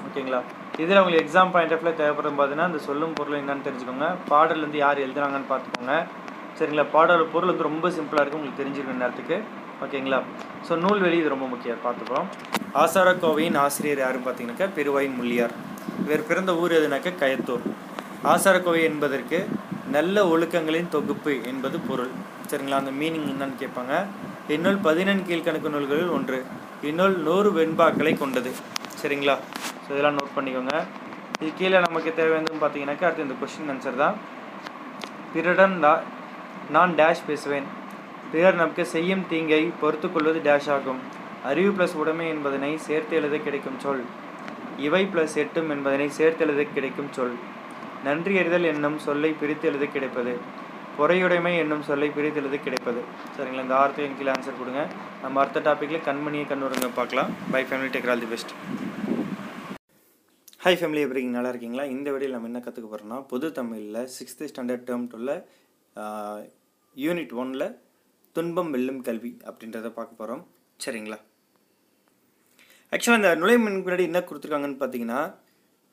ஓகேங்களா? 0.09 0.41
இதில் 0.83 1.01
உங்களுக்கு 1.01 1.25
எக்ஸாம் 1.25 1.55
பாயிண்ட் 1.55 1.75
ஆஃப்ல 1.77 1.91
தேவைப்படும் 2.03 2.37
பார்த்தீங்கன்னா 2.39 2.71
அந்த 2.71 2.81
சொல்லும் 2.89 3.17
பொருள் 3.19 3.41
என்னன்னு 3.41 3.67
தெரிஞ்சுக்கோங்க. 3.69 4.09
பாடல் 4.33 4.65
வந்து 4.67 4.79
யார் 4.85 5.05
எழுதுனாங்கன்னு 5.07 5.51
பார்த்துக்கோங்க. 5.55 5.97
சரிங்களா? 6.59 6.87
பாடல் 6.97 7.33
பொருள் 7.35 7.53
வந்து 7.53 7.69
ரொம்ப 7.71 7.89
சிம்பிளாக 7.99 8.23
இருக்கும் 8.25 8.41
உங்களுக்கு 8.41 8.63
தெரிஞ்சிருக்க 8.63 9.03
நேரத்துக்கு. 9.05 9.39
ஓகேங்களா? 9.85 10.19
ஸோ 10.67 10.73
நூல்வெளி 10.85 11.17
இது 11.21 11.31
ரொம்ப 11.35 11.47
முக்கியம். 11.53 11.81
பார்த்துப்போம். 11.85 12.27
ஆசாரக்கோவையின் 12.83 13.57
ஆசிரியர் 13.63 14.03
யாருன்னு 14.03 14.27
பார்த்தீங்கன்னாக்கா 14.27 14.69
பெருவாயின் 14.79 15.17
முள்ளியார். 15.21 15.55
இவர் 16.05 16.29
பிறந்த 16.31 16.53
ஊர் 16.63 16.77
எதுனாக்கா 16.79 17.13
கயத்தூர். 17.23 17.65
ஆசாரக்கோவை 18.33 18.83
என்பதற்கு 18.91 19.39
நல்ல 19.97 20.17
ஒழுக்கங்களின் 20.33 20.93
தொகுப்பு 20.95 21.33
என்பது 21.51 21.79
பொருள். 21.89 22.13
சரிங்களா? 22.51 22.79
அந்த 22.83 22.93
மீனிங் 23.01 23.29
என்னன்னு 23.33 23.59
கேட்பாங்க. 23.63 23.95
இந்நூல் 24.55 24.81
பதினெண் 24.87 25.25
கீழ்கணக்கு 25.29 25.75
நூல்களில் 25.75 26.15
ஒன்று. 26.19 26.39
இந்நூல் 26.89 27.17
நூறு 27.29 27.51
வெண்பாக்களை 27.59 28.15
கொண்டது. 28.23 28.53
சரிங்களா? 29.03 29.37
ஸோ 29.85 29.89
இதெல்லாம் 29.95 30.19
நோட் 30.21 30.35
பண்ணிக்கோங்க. 30.39 30.75
இது 31.43 31.51
கீழே 31.61 31.79
நமக்கு 31.89 32.11
தேவையானதுன்னு 32.19 32.65
பார்த்தீங்கன்னாக்கா 32.65 33.07
அடுத்து 33.09 33.27
இந்த 33.27 33.37
கொஸ்டின் 33.43 33.71
ஆன்சர் 33.75 34.03
தான். 34.05 34.17
பிறடன் 35.35 35.77
நான் 36.75 36.93
டேஷ் 36.99 37.29
பேசுவேன். 37.31 37.69
பிறர் 38.33 38.59
நமக்கு 38.61 38.85
செய்யும் 38.95 39.25
தீங்கை 39.31 39.63
பொறுத்து 39.81 40.09
கொள்வது 40.13 40.41
டேஷ் 40.49 40.69
ஆகும் 40.75 41.01
அறிவு 41.51 41.71
ப்ளஸ் 41.77 41.95
உடைமை 42.01 42.27
என்பதனை 42.35 42.71
சேர்த்து 42.87 43.15
எழுத 43.21 43.37
கிடைக்கும் 43.47 43.79
சொல். 43.85 44.05
இவை 44.87 45.03
ப்ளஸ் 45.13 45.35
எட்டும் 45.43 45.71
என்பதனை 45.75 46.07
சேர்த்து 46.19 46.45
எழுத 46.47 46.63
கிடைக்கும் 46.77 47.11
சொல். 47.17 47.35
நன்றி 48.07 48.35
அறிதல் 48.43 48.69
என்னும் 48.73 48.99
சொல்லை 49.07 49.31
பிரித்து 49.41 49.67
எழுத 49.71 49.87
கிடைப்பது. 49.97 50.33
பொறையுடைமை 50.99 51.53
என்னும் 51.63 51.85
சொல்லை 51.89 52.09
பிரித்து 52.17 52.41
எழுத 52.43 52.57
கிடைப்பது. 52.65 53.03
சரிங்களா 53.37 53.65
இந்த 53.67 53.77
ஆர்த்தையும் 53.83 54.17
கீழே 54.19 54.33
ஆன்சர் 54.37 54.59
கொடுங்க. 54.63 54.83
நம்ம 55.25 55.41
அடுத்த 55.43 55.63
டாப்பிக்கில் 55.69 56.07
கண்மணியை 56.09 56.47
கண்ணுறங்க 56.53 56.89
பார்க்கலாம். 57.01 57.31
Bye 57.55 57.63
family 57.69 57.91
take 57.97 58.11
all 58.15 58.25
the 58.25 58.31
best 58.33 58.53
hi 60.65 60.75
family 60.81 61.01
எப்படி 61.05 61.19
இருக்கீங்க? 61.19 61.39
நல்லா 61.39 61.53
இருக்கீங்களா? 61.53 61.87
இந்த 61.95 62.09
வீடியோவில் 62.15 62.37
நம்ம 62.39 62.51
என்ன 62.51 62.61
கற்றுக்க 62.65 62.89
போகிறோம்னா 62.91 63.21
பொது 63.31 63.47
தமிழில் 63.61 64.03
சிக்ஸ்த்து 64.19 64.51
ஸ்டாண்டர்ட் 64.51 64.87
டேர்ம் 64.91 65.09
டூவில் 65.13 65.35
யூனிட் 66.97 67.35
ஒனில் 67.43 67.67
துன்பம் 68.37 68.71
வெல்லும் 68.75 69.01
கல்வி 69.09 69.31
அப்படின்றத 69.49 69.89
பார்க்க 69.97 70.21
போகிறோம் 70.21 70.43
சரிங்களா? 70.81 71.19
ஆக்சுவலாக 72.93 73.21
இந்த 73.21 73.31
நுழைவு 73.41 73.61
முன்னாடி 73.65 74.05
என்ன 74.11 74.21
கொடுத்துருக்காங்கன்னு 74.29 74.81
பார்த்தீங்கன்னா 74.83 75.21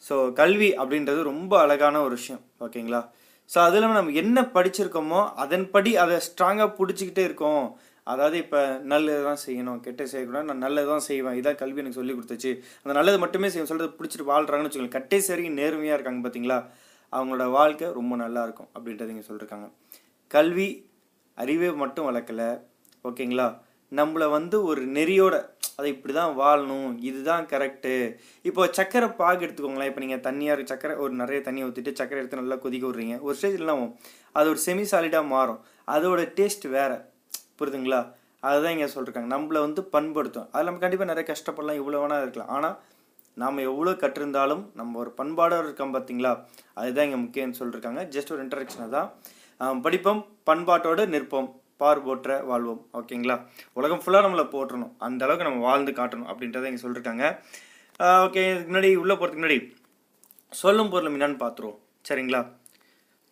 ஸோ 0.03 0.15
கல்வி 0.39 0.69
அப்படின்றது 0.81 1.21
ரொம்ப 1.31 1.53
அழகான 1.63 2.01
ஒரு 2.05 2.13
விஷயம். 2.19 2.41
ஓகேங்களா 2.65 3.01
ஸோ 3.49 3.57
அது 3.65 3.75
இல்லாமல் 3.77 3.99
நம்ம 3.99 4.15
என்ன 4.21 4.39
படிச்சிருக்கோமோ 4.55 5.21
அதன்படி 5.43 5.91
அதை 6.03 6.17
ஸ்ட்ராங்காக 6.27 6.69
பிடிச்சிக்கிட்டே 6.79 7.23
இருக்கோம். 7.29 7.63
அதாவது 8.07 8.35
இப்போ 8.43 8.59
நல்லது 8.91 9.21
தான் 9.27 9.41
செய்யணும் 9.45 9.79
கெட்ட 9.85 10.03
செய்யக்கூடாது 10.11 10.47
நான் 10.49 10.63
நல்லது 10.65 10.87
தான் 10.93 11.05
செய்வேன் 11.07 11.37
இதான் 11.39 11.59
கல்வி 11.61 11.81
எனக்கு 11.81 11.99
சொல்லி 11.99 12.13
கொடுத்துச்சு. 12.17 12.51
அந்த 12.83 12.93
நல்லது 12.99 13.17
மட்டுமே 13.23 13.49
செய்ய 13.53 13.65
சொல்கிறது 13.71 13.97
பிடிச்சிட்டு 13.97 14.29
வாழ்கிறாங்கன்னு 14.31 14.69
வச்சுக்கோங்க 14.69 14.97
கட்டை 14.97 15.19
வரைக்கும் 15.31 15.59
நேர்மையாக 15.61 15.97
இருக்காங்க 15.97 16.21
பார்த்தீங்களா? 16.25 16.59
அவங்களோட 17.13 17.45
வாழ்க்கை 17.57 17.87
ரொம்ப 17.99 18.13
நல்லா 18.23 18.41
இருக்கும் 18.47 18.69
அப்படின்றத 18.75 19.13
இங்கே 19.15 19.27
சொல்லியிருக்காங்க 19.29 19.67
கல்வி 20.31 20.69
அறிவை 21.43 21.69
மட்டும் 21.83 22.07
வளர்க்கல. 22.09 22.43
ஓகேங்களா? 23.09 23.47
நம்மளை 23.91 24.25
வந்து 24.37 24.57
ஒரு 24.69 24.81
நெறியோட 24.97 25.35
அதை 25.77 25.89
இப்படி 25.93 26.13
தான் 26.19 26.33
வாழணும் 26.39 26.89
இதுதான் 27.09 27.45
கரெக்டு 27.51 27.93
இப்போ 28.49 28.61
சக்கரை 28.77 29.07
பாகு 29.19 29.43
எடுத்துக்கோங்களேன். 29.45 29.89
இப்போ 29.91 30.01
நீங்கள் 30.03 30.23
தண்ணியாக 30.27 30.65
சக்கரை 30.71 30.95
ஒரு 31.03 31.13
நிறைய 31.21 31.39
தண்ணி 31.47 31.61
ஊற்றிட்டு 31.67 31.91
சக்கரை 31.99 32.19
எடுத்து 32.21 32.41
நல்லா 32.41 32.57
கொதிக்க 32.65 32.85
விட்றீங்க. 32.87 33.15
ஒரு 33.27 33.35
ஸ்டேஜ்லாம் 33.39 33.83
அது 34.39 34.49
ஒரு 34.53 34.59
செமி 34.65 34.85
சாலிடாக 34.91 35.25
மாறும். 35.35 35.61
அதோட 35.95 36.21
டேஸ்ட் 36.39 36.67
வேறு. 36.77 36.97
புரியுதுங்களா? 37.59 38.01
அதுதான் 38.49 38.73
இங்கே 38.75 38.89
சொல்லியிருக்காங்க 38.95 39.31
நம்மளை 39.35 39.59
வந்து 39.67 39.81
பண்படுத்தும். 39.95 40.47
அதில் 40.53 40.69
நம்ம 40.69 40.83
கண்டிப்பாக 40.83 41.09
நிறைய 41.11 41.25
கஷ்டப்படலாம் 41.31 41.79
இவ்வளோ 41.81 42.01
வேணா 42.03 42.19
இருக்கலாம். 42.25 42.53
ஆனால் 42.57 42.75
நாம் 43.41 43.65
எவ்வளோ 43.69 43.91
கற்றிருந்தாலும் 44.03 44.63
நம்ம 44.79 44.97
ஒரு 45.03 45.11
பண்பாடாக 45.19 45.63
இருக்கோம் 45.65 45.93
பார்த்தீங்களா 45.95 46.31
அதுதான் 46.79 47.05
இங்கே 47.07 47.19
முக்கியம்னு 47.25 47.59
சொல்லியிருக்காங்க 47.59 48.01
ஜஸ்ட் 48.15 48.33
ஒரு 48.35 48.41
இன்ட்ரடக்ஷனாக 48.45 48.91
தான் 48.97 49.09
படிப்போம் 49.85 50.21
பண்பாட்டோடு 50.49 51.03
நிற்போம் 51.13 51.49
பார் 51.81 52.01
போற்ற 52.05 52.29
வாழ்வோம். 52.49 52.79
ஓகேங்களா? 52.99 53.35
உலகம் 53.79 54.01
ஃபுல்லாக 54.03 54.25
நம்மளை 54.25 54.45
போற்றணும். 54.53 54.93
அந்த 55.07 55.21
அளவுக்கு 55.25 55.47
நம்ம 55.47 55.63
வாழ்ந்து 55.67 55.91
காட்டணும் 55.99 56.29
அப்படின்றத 56.31 56.69
இங்கே 56.71 56.83
சொல்லியிருக்காங்க 56.83 57.25
ஓகே 58.25 58.41
இதுக்கு 58.49 58.71
முன்னாடி 58.71 58.89
உள்ளே 59.03 59.15
போகிறதுக்கு 59.15 59.41
முன்னாடி 59.41 59.59
சொல்லும் 60.61 60.91
பொருளும் 60.93 61.15
என்னன்னு 61.17 61.39
பார்த்துருவோம். 61.43 61.79
சரிங்களா? 62.09 62.41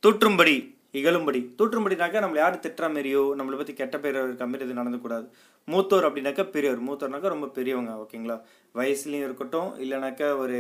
தூற்றும்படி 0.04 0.56
இகழும்படி. 1.00 1.40
தூற்றும்படினாக்கா 1.60 2.20
நம்மளை 2.24 2.40
யார் 2.42 2.64
திட்டுற 2.66 2.88
மாரியோ 2.96 3.24
நம்மளை 3.40 3.58
பற்றி 3.60 3.74
கெட்ட 3.80 3.96
பேர் 4.04 4.18
இருக்க 4.26 4.46
மாதிரி 4.52 4.66
இது 4.68 4.80
நடந்துக்கூடாது. 4.82 5.26
மூத்தோர் 5.72 6.08
அப்படின்னாக்கா 6.10 6.44
பெரியவர் 6.56 6.86
மூத்தோர்னாக்கா 6.90 7.30
ரொம்ப 7.36 7.50
பெரியவங்க 7.58 7.94
ஓகேங்களா? 8.04 8.38
வயசுலையும் 8.80 9.26
இருக்கட்டும் 9.28 9.72
இல்லைனாக்கா 9.84 10.30
ஒரு 10.44 10.60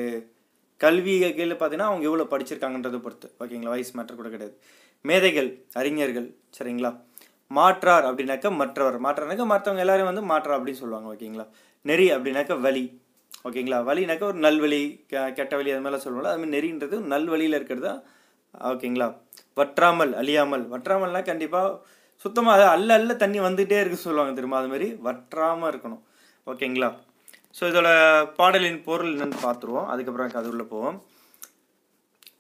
கல்வி 0.84 1.14
கீழே 1.38 1.56
பார்த்தீங்கன்னா 1.56 1.90
அவங்க 1.92 2.06
எவ்வளோ 2.10 2.26
படிச்சிருக்காங்கன்றதை 2.34 3.00
பொறுத்து 3.06 3.30
ஓகேங்களா? 3.44 3.74
வயசு 3.76 3.94
மேட்டர் 4.00 4.20
கூட 4.22 4.30
கிடையாது. 4.36 4.56
மேதைகள் 5.06 5.50
அறிஞர்கள் 5.80 6.27
சரிங்களா? 6.58 6.92
மாற்றார் 7.51 8.06
அப்படின்னாக்க 8.10 8.48
மற்றவர். 8.62 8.98
மாற்றார்னாக்கா 9.06 9.46
மற்றவங்க 9.54 9.84
எல்லாரும் 9.86 10.10
வந்து 10.12 10.24
மாற்றார் 10.32 10.58
அப்படின்னு 10.58 10.82
சொல்லுவாங்க 10.84 11.08
ஓகேங்களா? 11.13 11.46
நெறி 11.86 12.08
அப்படின்னாக்கா 12.16 12.56
வழி 12.68 12.86
ஓகேங்களா? 13.48 13.80
வழினாக்க 13.89 14.24
ஒரு 14.32 14.39
நல்வழி 14.46 14.82
க 15.12 15.24
கெட்ட 15.38 15.54
வழி 15.60 15.72
அது 15.74 15.84
மாதிரிலாம் 15.84 16.06
சொல்லுவாங்க 16.06 16.32
அதுமாதிரி 16.34 16.56
நெறின்றது 16.56 16.98
நல் 17.13 17.30
வழியில் 17.34 17.58
இருக்கிறது 17.60 17.88
தான் 17.89 18.01
ஓகேங்களா? 18.72 19.08
வற்றாமல் 19.60 20.12
அழியாமல். 20.22 20.66
வற்றாமல்னா 20.74 21.22
கண்டிப்பாக 21.32 21.70
சுத்தமாக 22.25 22.62
அல்ல 22.75 22.89
அல்ல 23.00 23.16
தண்ணி 23.24 23.39
வந்துகிட்டே 23.48 23.80
இருக்கு 23.82 24.06
சொல்லுவாங்க 24.06 24.34
திரும்ப 24.38 24.56
அதுமாரி 24.62 24.88
வற்றாமல் 25.08 25.70
இருக்கணும் 25.72 26.04
ஓகேங்களா? 26.48 26.89
ஸோ 27.58 27.63
இதோட 27.72 27.89
பாடலின் 28.39 28.82
பொருள் 28.88 29.13
என்னன்னு 29.16 29.38
பார்த்துருவோம். 29.46 29.88
அதுக்கப்புறம் 29.94 30.39
அது 30.42 30.50
உள்ளே 30.54 30.66
போவோம். 30.74 30.98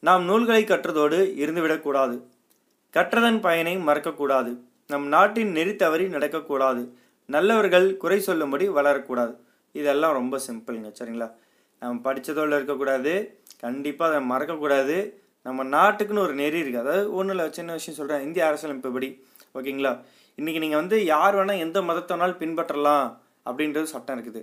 நாம் 0.07 0.23
நூல்களை 0.29 0.63
கற்றதோடு 0.63 1.19
இருந்துவிடக்கூடாது. 1.43 2.15
கற்றதன் 2.95 3.39
பயனை 3.47 3.73
மறக்கக்கூடாது. 3.87 4.51
நம் 4.91 5.07
நாட்டின் 5.15 5.51
நெறி 5.57 5.73
தவறி 5.83 6.05
நடக்கக்கூடாது. 6.15 6.81
நல்லவர்கள் 7.35 7.87
குறை 8.03 8.19
சொல்லும்படி 8.27 8.65
வளரக்கூடாது. 8.77 9.33
இதெல்லாம் 9.79 10.17
ரொம்ப 10.19 10.35
சிம்பிளுங்க 10.47 10.89
சரிங்களா? 10.99 11.27
நம்ம 11.81 12.01
படித்ததோடு 12.05 12.57
இருக்கக்கூடாது. 12.59 13.13
கண்டிப்பாக 13.63 14.11
அதை 14.11 14.21
மறக்கக்கூடாது. 14.33 14.97
நம்ம 15.47 15.63
நாட்டுக்குன்னு 15.75 16.25
ஒரு 16.27 16.33
நெறி 16.41 16.57
இருக்குது 16.61 16.83
அதாவது 16.83 17.03
ஒன்றும் 17.17 17.35
இல்லை 17.35 17.45
சின்ன 17.57 17.75
விஷயம் 17.77 17.97
சொல்கிறேன் 17.99 18.23
இந்திய 18.27 18.43
அரசியலமைப்புப்படி 18.49 19.09
ஓகேங்களா? 19.57 19.91
இன்றைக்கி 20.39 20.59
நீங்கள் 20.63 20.81
வந்து 20.81 20.97
யார் 21.13 21.35
வேணால் 21.39 21.63
எந்த 21.65 21.77
மதத்தை 21.89 22.13
வேணாலும் 22.15 22.41
பின்பற்றலாம் 22.41 23.07
அப்படின்றது 23.49 23.87
சட்டம் 23.93 24.17
இருக்குது. 24.17 24.41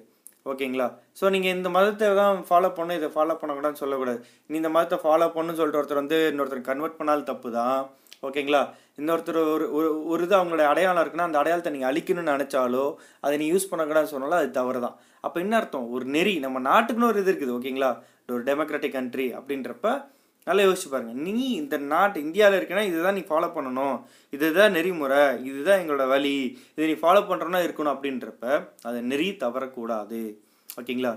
ஓகேங்களா? 0.52 0.86
ஸோ 1.18 1.24
நீங்கள் 1.34 1.54
இந்த 1.56 1.68
மதத்தை 1.76 2.08
தான் 2.22 2.38
ஃபாலோ 2.48 2.70
பண்ண 2.78 2.96
இதை 3.00 3.08
ஃபாலோ 3.16 3.34
பண்ணக்கூடாதுன்னு 3.40 3.82
சொல்லக்கூடாது. 3.82 4.18
நீ 4.48 4.54
இந்த 4.62 4.70
மதத்தை 4.76 4.98
ஃபாலோ 5.04 5.28
பண்ணுன்னு 5.36 5.58
சொல்லிட்டு 5.60 5.80
ஒருத்தர் 5.80 6.02
வந்து 6.02 6.18
இன்னொருத்தர் 6.32 6.68
கன்வெர்ட் 6.70 6.98
பண்ணாலும் 7.00 7.28
தப்பு 7.30 7.50
தான். 7.58 7.78
ஓகேங்களா? 8.26 8.62
இன்னொருத்தர் 9.00 9.38
ஒரு 9.54 9.66
ஒரு 9.76 9.88
ஒரு 10.12 10.22
இது 10.26 10.34
அவங்களோட 10.38 10.64
அடையாளம் 10.72 11.02
இருக்குன்னா 11.04 11.28
அந்த 11.28 11.38
அடையாளத்தை 11.42 11.72
நீங்கள் 11.74 11.90
அழிக்கணும்னு 11.90 12.34
நினச்சாலோ 12.34 12.84
அதை 13.26 13.34
நீ 13.42 13.46
யூஸ் 13.52 13.70
பண்ணக்கூடாதுன்னு 13.70 14.12
சொன்னாலும் 14.14 14.40
அது 14.40 14.50
தவறு 14.60 14.80
தான் 14.86 14.96
அப்போ 15.26 15.38
என்ன 15.44 15.54
அர்த்தம்? 15.60 15.86
ஒரு 15.96 16.04
நெறி 16.16 16.34
நம்ம 16.46 16.60
நாட்டுக்குன்னு 16.70 17.10
ஒரு 17.12 17.20
இது 17.22 17.30
இருக்குது 17.32 17.56
ஓகேங்களா? 17.58 17.90
ஒரு 18.34 18.42
டெமோக்ராட்டிக் 18.48 18.96
கண்ட்ரி 18.98 19.28
அப்படின்றப்ப 19.38 19.88
நல்லா 20.46 20.62
யோசிச்சு 20.66 20.88
பாருங்க. 20.92 21.12
நீ 21.26 21.34
இந்த 21.60 21.76
நாட்டு 21.92 22.18
இந்தியாவில் 22.26 22.56
இருக்கனா 22.58 22.82
இதுதான் 22.88 23.16
நீ 23.18 23.22
ஃபாலோ 23.28 23.48
பண்ணணும். 23.54 23.96
இதுதான் 24.36 24.74
நெறிமுறை 24.76 25.22
இதுதான் 25.48 25.80
எங்களோட 25.82 26.06
வழி. 26.14 26.34
இதை 26.74 26.88
நீ 26.90 26.96
ஃபாலோ 27.02 27.22
பண்ணுறோன்னா 27.30 27.60
இருக்கணும் 27.66 27.94
அப்படின்றப்ப 27.94 28.44
அதை 28.88 28.98
நெறி 29.10 29.28
தவறக்கூடாது. 29.44 30.20
ஓகேங்களா? 30.80 31.12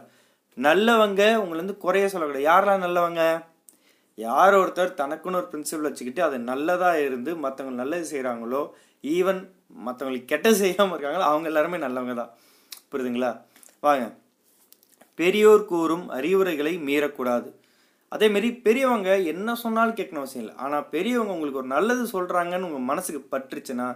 நல்லவங்க 0.57 1.23
உங்களை 1.41 1.59
வந்து 1.63 1.77
குறைய 1.83 2.05
சொல்லக்கூடாது. 2.11 2.47
யாரெல்லாம் 2.51 2.85
நல்லவங்க? 2.85 3.23
யார் 4.25 4.55
ஒருத்தர் 4.61 4.99
தனக்குன்னு 5.01 5.39
ஒரு 5.39 5.47
பிரின்சிபல் 5.51 5.87
வச்சுக்கிட்டு 5.87 6.21
அது 6.27 6.37
நல்லதாக 6.51 7.03
இருந்து 7.07 7.31
மற்றவங்க 7.45 7.81
நல்லது 7.81 8.05
செய்கிறாங்களோ 8.13 8.61
ஈவன் 9.15 9.41
மற்றவங்களுக்கு 9.87 10.31
கெட்டது 10.31 10.57
செய்யாமல் 10.61 10.93
இருக்காங்களோ 10.95 11.27
அவங்க 11.31 11.47
எல்லாருமே 11.51 11.77
நல்லவங்க 11.85 12.15
தான் 12.21 12.31
புரியுதுங்களா? 12.91 13.31
வாங்க. 13.85 14.05
பெரியோர் 15.19 15.63
கூறும் 15.71 16.05
அறிவுரைகளை 16.17 16.73
மீறக்கூடாது. 16.87 17.49
அதேமாரி 18.15 18.49
பெரியவங்க 18.65 19.09
என்ன 19.33 19.55
சொன்னாலும் 19.63 19.97
கேட்கணும் 19.99 20.21
அவசியம் 20.23 20.43
இல்லை. 20.43 20.55
ஆனால் 20.65 20.85
பெரியவங்க 20.93 21.33
உங்களுக்கு 21.35 21.61
ஒரு 21.63 21.69
நல்லது 21.75 22.03
சொல்கிறாங்கன்னு 22.15 22.67
உங்கள் 22.69 22.89
மனசுக்கு 22.91 23.21
பற்றுச்சுன்னா 23.33 23.87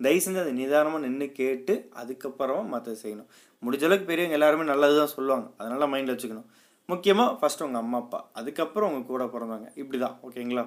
தயவு 0.00 0.22
செஞ்சு 0.24 0.42
அதை 0.44 0.52
நிதானமாக 0.60 1.02
நின்று 1.06 1.26
கேட்டு 1.40 1.74
அதுக்கப்புறமா 2.00 2.62
மற்ற 2.74 2.92
செய்யணும். 3.02 3.28
முடிஞ்ச 3.62 3.84
அளவுக்கு 3.88 4.10
பெரியவங்க 4.10 4.38
எல்லாருமே 4.38 4.64
நல்லது 4.72 4.96
தான் 5.00 5.14
சொல்லுவாங்க. 5.16 5.46
அதனால் 5.60 5.90
மைண்டில் 5.92 6.14
வச்சுக்கணும். 6.14 6.48
முக்கியமாக 6.88 7.32
ஃபஸ்ட்டு 7.38 7.64
உங்கள் 7.64 7.80
அம்மா 7.80 7.98
அப்பா. 7.98 8.30
அதுக்கப்புறம் 8.32 8.88
உங்கள் 8.90 9.08
கூட 9.08 9.24
பிறந்தவங்க. 9.24 9.68
இப்படி 9.74 9.98
தான் 9.98 10.18
ஓகேங்களா? 10.26 10.62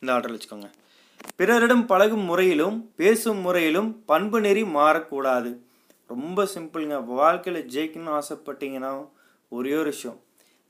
இந்த 0.00 0.12
ஆர்டர் 0.12 0.34
வச்சுக்கோங்க. 0.34 0.68
பிறரிடம் 1.36 1.86
பழகும் 1.86 2.24
முறையிலும் 2.24 2.92
பேசும் 2.96 3.38
முறையிலும் 3.38 4.04
பண்பு 4.04 4.40
நெறி 4.40 4.62
மாறக்கூடாது. 4.62 5.50
ரொம்ப 6.06 6.44
சிம்பிளுங்க. 6.54 7.04
வாழ்க்கையில் 7.04 7.68
ஜெயிக்கணும்னு 7.74 8.20
ஆசைப்பட்டீங்கன்னா 8.20 8.90
ஒரே 9.48 9.74
ஒரு 9.74 9.84
விஷயம். 9.84 10.18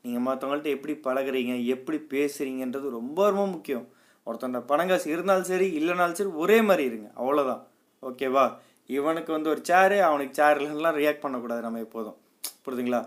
நீங்கள் 0.03 0.25
மற்றவங்கள்ட்ட 0.29 0.71
எப்படி 0.77 0.95
பழகுறீங்க 1.07 1.65
எப்படி 1.65 1.99
பேசுகிறீங்கன்றது 2.15 2.91
ரொம்ப 2.91 3.27
ரொம்ப 3.31 3.47
முக்கியம். 3.47 3.87
ஒருத்தன்கிட்ட 4.27 4.63
பணம் 4.67 4.89
காசு 4.89 5.11
இருந்தாலும் 5.11 5.45
சரி 5.45 5.69
இல்லைனாலும் 5.81 6.13
சரி 6.13 6.31
ஒரே 6.45 6.61
மாதிரி 6.61 6.85
இருங்க. 6.85 7.11
அவ்வளோதான் 7.17 7.63
ஓகேவா? 8.03 8.47
இவனுக்கு 8.87 9.33
வந்து 9.33 9.51
ஒரு 9.51 9.61
சேரு 9.65 10.03
அவனுக்கு 10.03 10.43
சேர்லாம் 10.43 10.99
ரியாக்ட் 11.03 11.25
பண்ணக்கூடாது 11.27 11.61
நம்ம 11.61 11.79
எப்போதும். 11.79 12.17
புரியுதுங்களா? 12.65 13.03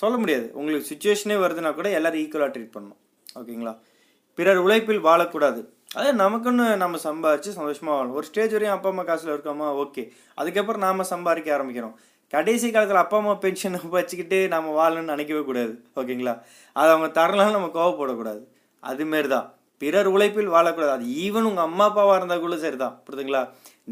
சொல்ல 0.00 0.16
முடியாது. 0.22 0.46
உங்களுக்கு 0.58 0.88
சுச்சுவேஷனே 0.90 1.36
வருதுன்னா 1.44 1.70
கூட 1.78 1.88
எல்லோரும் 1.98 2.22
ஈக்குவலாக 2.22 2.52
ட்ரீட் 2.54 2.74
பண்ணணும். 2.76 3.00
ஓகேங்களா? 3.40 3.74
பிறர் 4.38 4.60
உழைப்பில் 4.64 5.06
வாழக்கூடாது. 5.08 5.60
அதே 5.98 6.10
நமக்குன்னு 6.20 6.66
நம்ம 6.82 6.98
சம்பாதிச்சு 7.08 7.50
சந்தோஷமாக 7.56 7.94
வாழணும். 7.96 8.16
ஒரு 8.18 8.26
ஸ்டேஜ் 8.30 8.54
வரையும் 8.56 8.76
அப்பா 8.76 8.88
அம்மா 8.92 9.02
காசில் 9.08 9.32
இருக்கோமா? 9.34 9.66
ஓகே 9.82 10.02
அதுக்கப்புறம் 10.40 10.84
நாம் 10.86 11.10
சம்பாதிக்க 11.12 11.56
ஆரம்பிக்கிறோம். 11.56 11.96
கடைசி 12.32 12.70
காலத்தில் 12.70 13.00
அப்பா 13.02 13.16
அம்மா 13.16 13.34
பென்ஷன் 13.34 13.78
வச்சுக்கிட்டு 13.96 14.38
நம்ம 14.54 14.68
வாழணும்னு 14.78 15.12
நினைக்கவே 15.14 15.42
கூடாது. 15.48 15.74
ஓகேங்களா? 16.00 16.34
அது 16.76 16.90
அவங்க 16.94 17.08
தரலாம் 17.18 17.56
நம்ம 17.56 17.68
கோவப்படக்கூடாது. 17.78 18.42
அதுமாரி 18.82 19.28
தான் 19.34 19.48
பிறர் 19.82 20.08
உழைப்பில் 20.14 20.54
வாழக்கூடாது. 20.56 20.94
அது 20.96 21.06
ஈவன் 21.24 21.48
உங்கள் 21.50 21.66
அம்மா 21.68 21.84
அப்பாவாக 21.90 22.16
இருந்தால் 22.20 22.44
கூட 22.44 22.56
சரி 22.64 22.76
தான் 22.76 22.96
புரியுதுங்களா? 23.04 23.42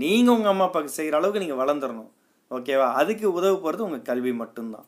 நீங்கள் 0.03 0.35
உங்கள் 0.37 0.53
அம்மா 0.53 0.65
அப்பாவுக்கு 0.69 0.97
செய்கிற 0.99 1.17
அளவுக்கு 1.21 1.43
நீங்கள் 1.45 1.61
வளர்ந்துடணும் 1.63 2.11
ஓகேவா? 2.51 2.89
அதுக்கு 3.01 3.27
உதவு 3.33 3.57
போகிறது 3.59 3.87
உங்கள் 3.89 4.07
கல்வி 4.11 4.33
மட்டும்தான். 4.43 4.87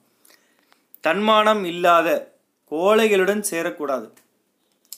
தன்மானம் 1.04 1.64
இல்லாத 1.64 2.08
கோழைகளுடன் 2.72 3.42
சேரக்கூடாது. 3.50 4.06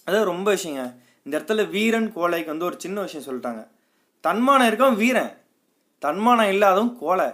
அது 0.04 0.24
ரொம்ப 0.24 0.54
விஷயங்க. 0.54 0.82
இந்த 1.24 1.34
இடத்துல 1.38 1.70
வீரன் 1.70 2.12
கோழைக்கு 2.12 2.52
வந்து 2.52 2.64
ஒரு 2.64 2.76
சின்ன 2.78 3.00
விஷயம் 3.00 3.26
சொல்லிட்டாங்க. 3.28 3.62
தன்மானம் 4.24 4.68
இருக்கான் 4.70 4.96
வீரன். 4.96 5.32
தன்மானம் 5.98 6.50
இல்லாதவன் 6.54 6.98
கோழை. 6.98 7.28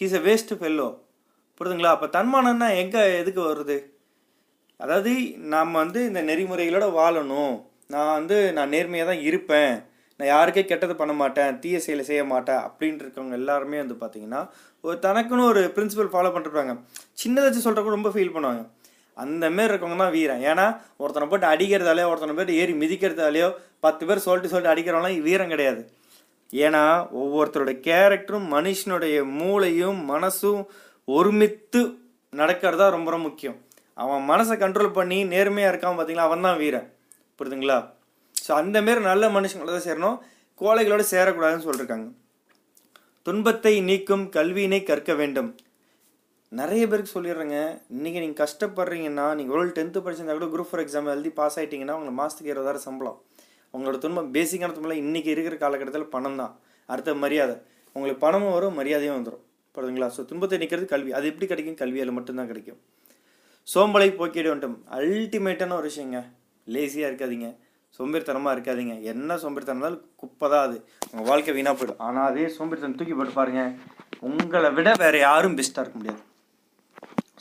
ஹீஸ் 0.00 0.16
எ 0.20 0.22
வேஸ்ட் 0.28 0.52
ஃபெல்லோ 0.60 0.88
புரியுதுங்களா? 1.58 1.92
அப்போ 1.96 2.06
தன்மானம்னா 2.18 2.68
எங்கே 2.76 3.02
எதுக்கு 3.18 3.40
வருது? 3.40 3.76
அதாவது 4.76 5.12
நாம் 5.36 5.72
வந்து 5.72 6.00
இந்த 6.06 6.22
நெறிமுறைகளோட 6.22 6.86
வாழணும். 7.00 7.54
நான் 7.86 8.12
வந்து 8.12 8.52
நான் 8.52 8.68
நேர்மையாக 8.68 9.10
தான் 9.10 9.22
இருப்பேன். 9.22 9.74
நான் 10.20 10.28
யாருக்கே 10.28 10.64
கெட்டது 10.64 10.96
பண்ண 10.96 11.12
மாட்டேன். 11.12 11.58
தீய 11.58 11.80
செயலை 11.80 12.04
செய்ய 12.04 12.24
மாட்டேன். 12.24 12.62
அப்படின்ட்டு 12.66 13.04
இருக்கவங்க 13.04 13.32
எல்லாருமே 13.32 13.76
வந்து 13.76 13.94
பார்த்தீங்கன்னா 13.94 14.40
ஒரு 14.86 14.96
தனக்குன்னு 15.04 15.44
ஒரு 15.50 15.60
பிரின்சிபல் 15.76 16.10
ஃபாலோ 16.12 16.30
பண்ணிருப்பாங்க. 16.32 16.72
சின்னதை 17.20 17.44
வச்சு 17.48 17.64
சொல்கிறவங்க 17.66 17.92
ரொம்ப 17.96 18.10
ஃபீல் 18.14 18.32
பண்ணுவாங்க. 18.34 18.62
அந்த 19.22 19.44
மாரி 19.56 19.70
இருக்கவங்க 19.70 19.98
தான் 20.02 20.14
வீரன். 20.14 20.42
ஏன்னா 20.50 20.64
ஒருத்தனை 21.02 21.26
போட்டு 21.32 21.46
அடிக்கிறதாலேயோ 21.52 22.08
ஒருத்தனை 22.12 22.34
போட்டு 22.38 22.54
ஏறி 22.60 22.72
மிதிக்கிறதாலேயோ 22.82 23.48
பத்து 23.84 24.02
பேர் 24.08 24.24
சொல்லிட்டு 24.26 24.50
சொல்லிட்டு 24.52 24.72
அடிக்கிறவங்களாம் 24.72 25.26
வீரம் 25.28 25.52
கிடையாது. 25.54 25.82
ஏன்னா 26.66 26.82
ஒவ்வொருத்தரோட 27.20 27.72
கேரக்டரும் 27.86 28.48
மனுஷனுடைய 28.56 29.16
மூளையும் 29.38 30.00
மனசும் 30.12 30.60
ஒருமித்து 31.18 31.82
நடக்கிறதா 32.40 32.88
ரொம்ப 32.96 33.08
ரொம்ப 33.14 33.26
முக்கியம். 33.28 33.56
அவன் 34.02 34.22
மனசை 34.32 34.54
கண்ட்ரோல் 34.64 34.96
பண்ணி 34.98 35.18
நேர்மையாக 35.32 35.72
இருக்கான் 35.72 35.96
பார்த்தீங்களா 35.98 36.28
அவன் 36.28 36.46
தான் 36.48 36.60
வீரன். 36.62 36.86
புரியுதுங்களா? 37.38 37.78
ஸோ 38.44 38.52
அந்த 38.60 38.76
மாரி 38.86 39.00
நல்ல 39.10 39.24
மனுஷங்களோட 39.36 39.74
தான் 39.76 39.88
சேரணும். 39.88 40.18
கோழைகளோட 40.60 41.04
சேரக்கூடாதுன்னு 41.14 41.66
சொல்லியிருக்காங்க 41.68 42.08
துன்பத்தை 43.26 43.70
நீக்கும் 43.86 44.24
கல்வியினை 44.34 44.78
கற்க 44.88 45.12
வேண்டும். 45.20 45.48
நிறைய 46.58 46.82
பேருக்கு 46.88 47.12
சொல்லிடுறேங்க 47.14 47.58
இன்றைக்கி 47.94 48.18
நீங்கள் 48.22 48.40
கஷ்டப்படுறீங்கன்னா 48.40 49.26
நீங்கள் 49.38 49.54
ஒரு 49.58 49.70
டென்த்து 49.78 50.02
படிச்சிருந்தா 50.04 50.34
கூட 50.38 50.48
குரூப் 50.54 50.68
ஃபார் 50.70 50.82
எக்ஸாம் 50.82 51.08
எழுதி 51.12 51.30
பாஸ் 51.38 51.56
ஆகிட்டீங்கன்னா 51.60 51.94
உங்களுக்கு 51.98 52.18
மாதத்துக்கு 52.18 52.52
இருபதாயிரம் 52.54 52.84
சம்பளம். 52.88 53.16
உங்களோட 53.74 53.98
துன்பம் 54.04 54.28
பேசிக்கான 54.36 54.74
துன்பம் 54.76 55.02
இன்றைக்கி 55.04 55.30
இருக்கிற 55.34 55.56
காலகட்டத்தில் 55.64 56.12
பணம் 56.14 56.38
தான். 56.42 56.52
அடுத்த 56.88 57.14
மரியாதை. 57.24 57.56
உங்களுக்கு 57.96 58.20
பணமும் 58.26 58.54
வரும் 58.56 58.78
மரியாதையும் 58.80 59.16
வந்துடும் 59.18 59.42
புரியுதுங்களா? 59.76 60.10
ஸோ 60.16 60.24
துன்பத்தை 60.32 60.58
நிற்கிறது 60.64 60.88
கல்வி. 60.94 61.12
அது 61.18 61.26
எப்படி 61.32 61.48
கிடைக்கும்? 61.52 61.80
கல்வியால் 61.82 62.16
மட்டும்தான் 62.18 62.50
கிடைக்கும். 62.52 62.80
சோம்பலை 63.68 64.10
போக்கிட 64.20 64.46
வேண்டும். 64.52 64.76
அல்டிமேட்டான 64.98 65.76
ஒரு 65.80 65.88
விஷயங்க. 65.92 66.20
லேசியாக 66.66 67.10
இருக்காதீங்க. 67.10 67.48
சோம்பேறித்தனமாக 67.96 68.54
இருக்காதீங்க. 68.56 68.94
என்ன 69.12 69.36
சோம்பேறித்தனம் 69.42 69.78
இருந்தாலும் 69.78 70.04
குப்பை 70.20 70.46
தான் 70.52 70.64
அது. 70.66 70.76
உங்கள் 71.10 71.28
வாழ்க்கை 71.30 71.54
வீணாக 71.56 71.74
போயிடும். 71.78 72.02
ஆனால் 72.06 72.28
அதே 72.30 72.46
சோம்பேறித்தனம் 72.56 72.98
தூக்கி 73.00 73.16
போட்டு 73.18 73.38
பாருங்க. 73.40 73.62
உங்களை 74.28 74.68
விட 74.76 74.90
வேறு 75.04 75.18
யாரும் 75.28 75.56
பெஸ்ட்டாக 75.58 75.84
இருக்க 75.84 75.98
முடியாது. 76.00 76.22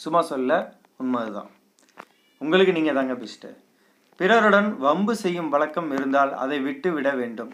சும்மா 0.03 0.22
சொல்ல 0.31 0.51
உண்மை 1.01 1.19
அதுதான் 1.24 1.51
உங்களுக்கு 2.41 2.75
நீங்கள் 2.77 2.98
தாங்க 2.98 3.15
பெஸ்ட்டு 3.22 3.49
பிறருடன் 4.19 4.67
வம்பு 4.86 5.13
செய்யும் 5.21 5.51
வழக்கம் 5.54 5.89
இருந்தால் 5.97 6.32
அதை 6.43 6.58
விட்டு 6.65 6.89
விட 6.95 7.10
வேண்டும். 7.19 7.51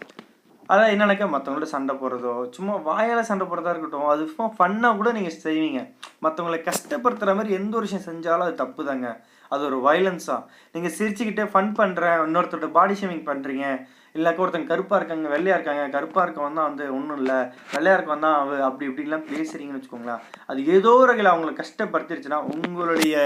அதான் 0.72 0.90
என்னன்னாக்கா 0.94 1.26
மற்றவங்களோட 1.34 1.68
சண்டை 1.74 1.94
போடுறதோ 2.00 2.32
சும்மா 2.56 2.74
வாயால் 2.88 3.28
சண்டை 3.28 3.44
போடுறதா 3.50 3.72
இருக்கட்டும் 3.72 4.10
அது 4.12 4.24
சும்மா 4.32 4.48
ஃபன்னாக 4.58 4.98
கூட 4.98 5.10
நீங்கள் 5.16 5.38
செய்வீங்க. 5.46 5.80
மற்றவங்களை 6.24 6.58
கஷ்டப்படுத்துகிற 6.68 7.34
மாதிரி 7.38 7.56
எந்த 7.60 7.72
ஒரு 7.78 7.86
விஷயம் 7.88 8.08
செஞ்சாலும் 8.08 8.46
அது 8.46 8.54
தப்பு 8.62 8.84
தாங்க 8.88 9.08
அது 9.54 9.62
ஒரு 9.68 9.78
வயலன்ஸாக 9.86 10.40
நீங்கள் 10.74 10.94
சிரிச்சுக்கிட்டே 10.98 11.46
ஃபன் 11.52 11.72
பண்ணுறேன் 11.80 12.18
இன்னொருத்தரோட 12.26 12.68
பாடி 12.78 12.94
ஷேமிங் 13.00 13.24
பண்ணுறீங்க 13.30 13.66
இல்லைக்கா 14.14 14.42
ஒருத்தங்க 14.44 14.70
கருப்பாக 14.70 14.98
இருக்காங்க 15.00 15.28
வெள்ளையாக 15.34 15.56
இருக்காங்க 15.58 15.82
கருப்பாக 15.96 16.24
இருக்கவன் 16.26 16.56
தான் 16.58 16.68
வந்து 16.70 16.84
ஒன்றும் 16.98 17.18
இல்லை. 17.22 17.36
வெள்ளையாக 17.74 17.96
இருக்கவன் 17.96 18.24
தான் 18.26 18.38
அவ 18.38 18.56
அப்படி 18.68 18.88
இப்படிலாம் 18.88 19.28
பேசுகிறீங்கன்னு 19.32 19.78
வச்சுக்கோங்களேன். 19.78 20.22
அது 20.50 20.60
ஏதோ 20.76 20.92
ஒரு 21.02 21.10
வகையில் 21.12 21.32
அவங்களை 21.32 21.52
கஷ்டப்படுத்திருச்சுன்னா 21.60 22.40
உங்களுடைய 22.54 23.16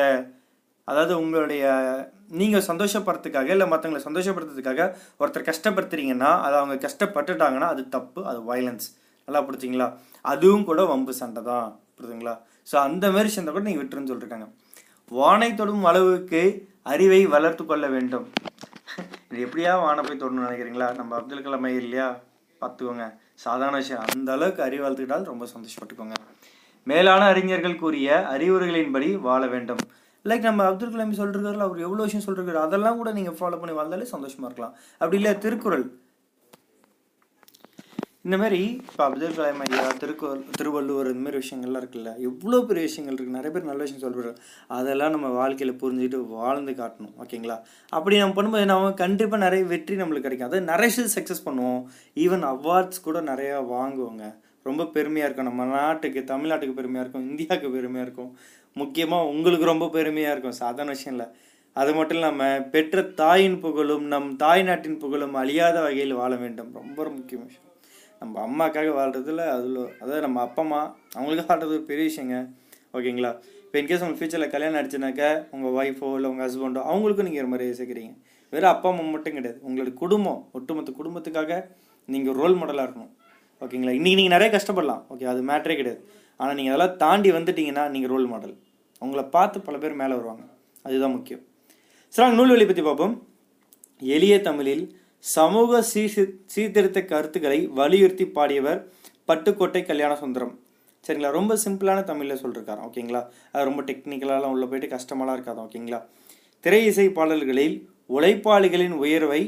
அதாவது 0.88 1.12
உங்களுடைய 1.22 1.64
நீங்கள் 2.40 2.66
சந்தோஷப்படுறதுக்காக 2.70 3.50
இல்லை 3.54 3.66
மற்றவங்களை 3.70 4.02
சந்தோஷப்படுத்துறதுக்காக 4.08 4.82
ஒருத்தர் 5.20 5.48
கஷ்டப்படுத்துறீங்கன்னா 5.50 6.30
அது 6.46 6.54
அவங்க 6.60 6.76
கஷ்டப்பட்டுட்டாங்கன்னா 6.86 7.68
அது 7.74 7.82
தப்பு 7.96 8.20
அது 8.30 8.40
வயலன்ஸ் 8.50 8.88
நல்லா 9.28 9.40
பிடிச்சிங்களா 9.46 9.88
அதுவும் 10.32 10.68
கூட 10.70 10.80
வம்பு 10.92 11.12
சண்டை 11.20 11.42
தான். 11.50 11.68
புரியுதுங்களா? 11.96 12.34
ஸோ 12.70 12.76
அந்த 12.88 13.06
மாதிரி 13.14 13.30
சண்டை 13.34 13.50
கூட 13.52 13.64
நீங்கள் 13.68 13.82
விட்டுருன்னு 13.82 14.10
சொல்லியிருக்காங்க 14.10 14.48
வானை 15.10 15.54
தொடும் 15.54 15.84
அளவுக்கு 15.84 16.68
அறிவை 16.82 17.26
வளர்த்து 17.26 17.66
கொள்ள 17.66 17.86
வேண்டும். 17.86 18.26
இது 19.30 19.46
எப்படியா 19.46 19.80
வானை 19.80 20.04
போய் 20.04 20.20
தொடணும்னு 20.20 20.46
நினைக்கிறீங்களா? 20.46 20.94
நம்ம 20.94 21.16
அப்துல் 21.16 21.46
கலாம் 21.46 21.66
இல்லையா? 21.66 22.18
பார்த்துக்கோங்க. 22.60 23.14
சாதாரண 23.34 23.76
விஷயம். 23.76 24.04
அந்த 24.14 24.32
அளவுக்கு 24.32 24.62
அறிவு 24.62 24.88
வளர்த்துக்கிட்டால் 24.88 25.24
ரொம்ப 25.24 25.46
சந்தோஷப்பட்டுக்கோங்க. 25.54 26.12
மேலான 26.84 27.24
அறிஞர்கள் 27.24 27.76
கூறிய 27.76 28.28
அறிவுரைகளின்படி 28.32 29.20
வாழ 29.20 29.46
வேண்டும். 29.46 29.78
லைக் 30.24 30.40
நம்ம 30.40 30.64
அப்துல் 30.64 30.94
கலாம் 30.94 31.18
சொல்லிருக்காருல 31.20 31.66
அவர் 31.68 31.78
எவ்வளோ 31.78 32.02
விஷயம் 32.02 32.26
சொல்லிருக்காரு. 32.26 32.60
அதெல்லாம் 32.66 32.96
கூட 32.96 33.12
நீங்கள் 33.12 33.34
ஃபாலோ 33.34 33.58
பண்ணி 33.58 33.74
வாழ்ந்தாலே 33.74 34.06
சந்தோஷமா 34.12 34.44
இருக்கலாம். 34.44 34.74
அப்படி 34.92 35.16
இல்லை 35.16 35.38
திருக்குறள். 35.38 35.98
இந்த 38.24 38.36
மாதிரி 38.40 38.60
இப்போ 38.90 39.02
அப்துல் 39.06 39.34
கலாம் 39.38 39.62
ஐயா 39.64 39.82
திருக்குறள் 40.02 40.38
திருவள்ளுவர் 40.58 41.08
இந்த 41.10 41.22
மாதிரி 41.24 41.40
விஷயங்கள்லாம் 41.42 41.82
இருக்குல்ல 41.82 42.10
எவ்வளோ 42.28 42.58
பெரிய 42.68 42.82
விஷயங்கள் 42.86 43.16
இருக்குது 43.16 43.36
நிறைய 43.38 43.50
பேர் 43.54 43.66
நல்ல 43.70 43.80
விஷயம் 43.86 44.04
சொல்கிறாங்க 44.04 44.32
அதெல்லாம் 44.76 45.12
நம்ம 45.14 45.30
வாழ்க்கையில் 45.38 45.72
புரிஞ்சுக்கிட்டு 45.82 46.20
வாழ்ந்து 46.36 46.72
காட்டணும் 46.78 47.16
ஓகேங்களா 47.22 47.56
அப்படி 47.96 48.20
நம்ம 48.22 48.36
பண்ணும்போது 48.38 48.70
நம்ம 48.72 48.92
கண்டிப்பாக 49.02 49.40
நிறைய 49.44 49.64
வெற்றி 49.72 49.96
நம்மளுக்கு 50.00 50.26
கிடைக்கும். 50.26 50.48
அதாவது 50.48 50.70
நிறைய 50.72 51.08
சக்ஸஸ் 51.16 51.44
பண்ணுவோம். 51.48 51.82
ஈவன் 52.24 52.46
அவார்ட்ஸ் 52.52 53.04
கூட 53.08 53.20
நிறையா 53.30 53.58
வாங்குவோங்க. 53.74 54.24
ரொம்ப 54.68 54.86
பெருமையாக 54.96 55.28
இருக்கும். 55.28 55.50
நம்ம 55.50 55.66
நாட்டுக்கு 55.76 56.22
தமிழ்நாட்டுக்கு 56.32 56.78
பெருமையாக 56.80 57.04
இருக்கும். 57.04 57.26
இந்தியாவுக்கு 57.30 57.74
பெருமையாக 57.76 58.06
இருக்கும். 58.08 58.30
முக்கியமாக 58.76 59.28
உங்களுக்கு 59.34 59.68
ரொம்ப 59.72 59.88
பெருமையாக 59.98 60.34
இருக்கும். 60.36 60.58
சாதாரண 60.62 60.96
விஷயம் 60.96 61.16
இல்லை. 61.16 61.28
அது 61.76 61.92
மட்டும் 61.98 62.20
இல்லாமல் 62.20 62.64
பெற்ற 62.72 63.06
தாயின் 63.22 63.60
புகழும் 63.66 64.08
நம் 64.14 64.32
தாய் 64.44 64.66
நாட்டின் 64.70 65.00
புகழும் 65.04 65.38
அழியாத 65.44 65.76
வகையில் 65.88 66.18
வாழ 66.22 66.32
வேண்டும். 66.46 66.72
ரொம்ப 66.80 66.98
ரொம்ப 67.02 67.20
முக்கியமான 67.20 67.48
விஷயம். 67.52 67.70
நம்ம 68.24 68.42
அம்மாக்காக 68.48 68.90
வாழ்கிறதுல 68.98 69.42
அதில் 69.54 69.80
அதாவது 70.02 70.20
நம்ம 70.26 70.40
அப்பா 70.46 70.62
அம்மா 70.66 70.80
அவங்களுக்காக 71.16 71.48
வாழ்றது 71.50 71.74
ஒரு 71.78 71.84
பெரிய 71.90 72.04
விஷயங்க. 72.10 72.36
ஓகேங்களா? 72.96 73.30
இப்போ 73.64 73.76
இன்கேஸ் 73.80 74.02
உங்கள் 74.04 74.18
ஃபியூச்சரில் 74.18 74.52
கல்யாணம் 74.52 74.76
ஆயிடுச்சுனாக்கா 74.78 75.28
உங்கள் 75.54 75.74
ஒய்ஃபோ 75.78 76.08
இல்லை 76.18 76.28
உங்கள் 76.32 76.46
ஹஸ்பண்டோ 76.46 76.82
அவங்களுக்கும் 76.90 77.28
நீங்கள் 77.28 77.42
ஒரு 77.44 77.50
மாதிரி 77.52 77.64
சேர்க்குறீங்க. 77.78 78.12
வெறும் 78.52 78.72
அப்பா 78.74 78.88
அம்மா 78.92 79.04
மட்டும் 79.14 79.36
கிடையாது. 79.38 79.58
உங்களோட 79.68 79.90
குடும்பம் 80.02 80.40
ஒட்டுமொத்த 80.58 80.92
குடும்பத்துக்காக 80.98 81.52
நீங்கள் 82.14 82.36
ரோல் 82.40 82.56
மாடலாக 82.60 82.84
இருக்கணும். 82.86 83.12
ஓகேங்களா? 83.64 83.94
இன்றைக்கி 83.98 84.18
நீங்கள் 84.20 84.36
நிறைய 84.36 84.50
கஷ்டப்படலாம். 84.56 85.02
ஓகே 85.12 85.26
அது 85.32 85.40
மேட்ரே 85.50 85.76
கிடையாது. 85.80 86.00
ஆனால் 86.40 86.56
நீங்கள் 86.58 86.74
அதெல்லாம் 86.74 86.96
தாண்டி 87.04 87.30
வந்துட்டீங்கன்னா 87.38 87.84
நீங்கள் 87.94 88.12
ரோல் 88.14 88.28
மாடல் 88.32 88.54
உங்களை 89.04 89.24
பார்த்து 89.36 89.66
பல 89.68 89.76
பேர் 89.84 90.00
மேலே 90.02 90.14
வருவாங்க. 90.18 90.44
அதுதான் 90.86 91.14
முக்கியம். 91.16 91.42
சரி 92.14 92.36
நூல்வெளி 92.40 92.66
பற்றி 92.70 92.84
பார்ப்போம். 92.88 93.14
எளிய 94.16 94.34
தமிழில் 94.48 94.84
சமூக 95.24 95.80
சீர்திரு 95.90 96.24
சீர்திருத்த 96.54 97.00
கருத்துக்களை 97.12 97.58
வலியுறுத்தி 97.78 98.24
பாடியவர் 98.36 98.80
பட்டுக்கோட்டை 99.28 99.82
கல்யாண 99.90 100.12
சுந்தரம் 100.22 100.54
சரிங்களா? 101.04 101.30
ரொம்ப 101.38 101.52
சிம்பிளான 101.64 102.00
தமிழில் 102.10 102.40
சொல்லியிருக்காரு 102.42 102.80
ஓகேங்களா? 102.86 103.22
அது 103.52 103.66
ரொம்ப 103.68 103.82
டெக்னிக்கலாலாம் 103.88 104.52
உள்ள 104.54 104.64
போயிட்டு 104.70 104.88
கஷ்டமாலாம் 104.94 105.36
இருக்காது 105.36 105.60
ஓகேங்களா? 105.64 106.00
திரை 106.64 106.80
இசை 106.90 107.06
பாடல்களில் 107.18 107.76
உழைப்பாளிகளின் 108.16 108.96
உயர்வை 109.04 109.42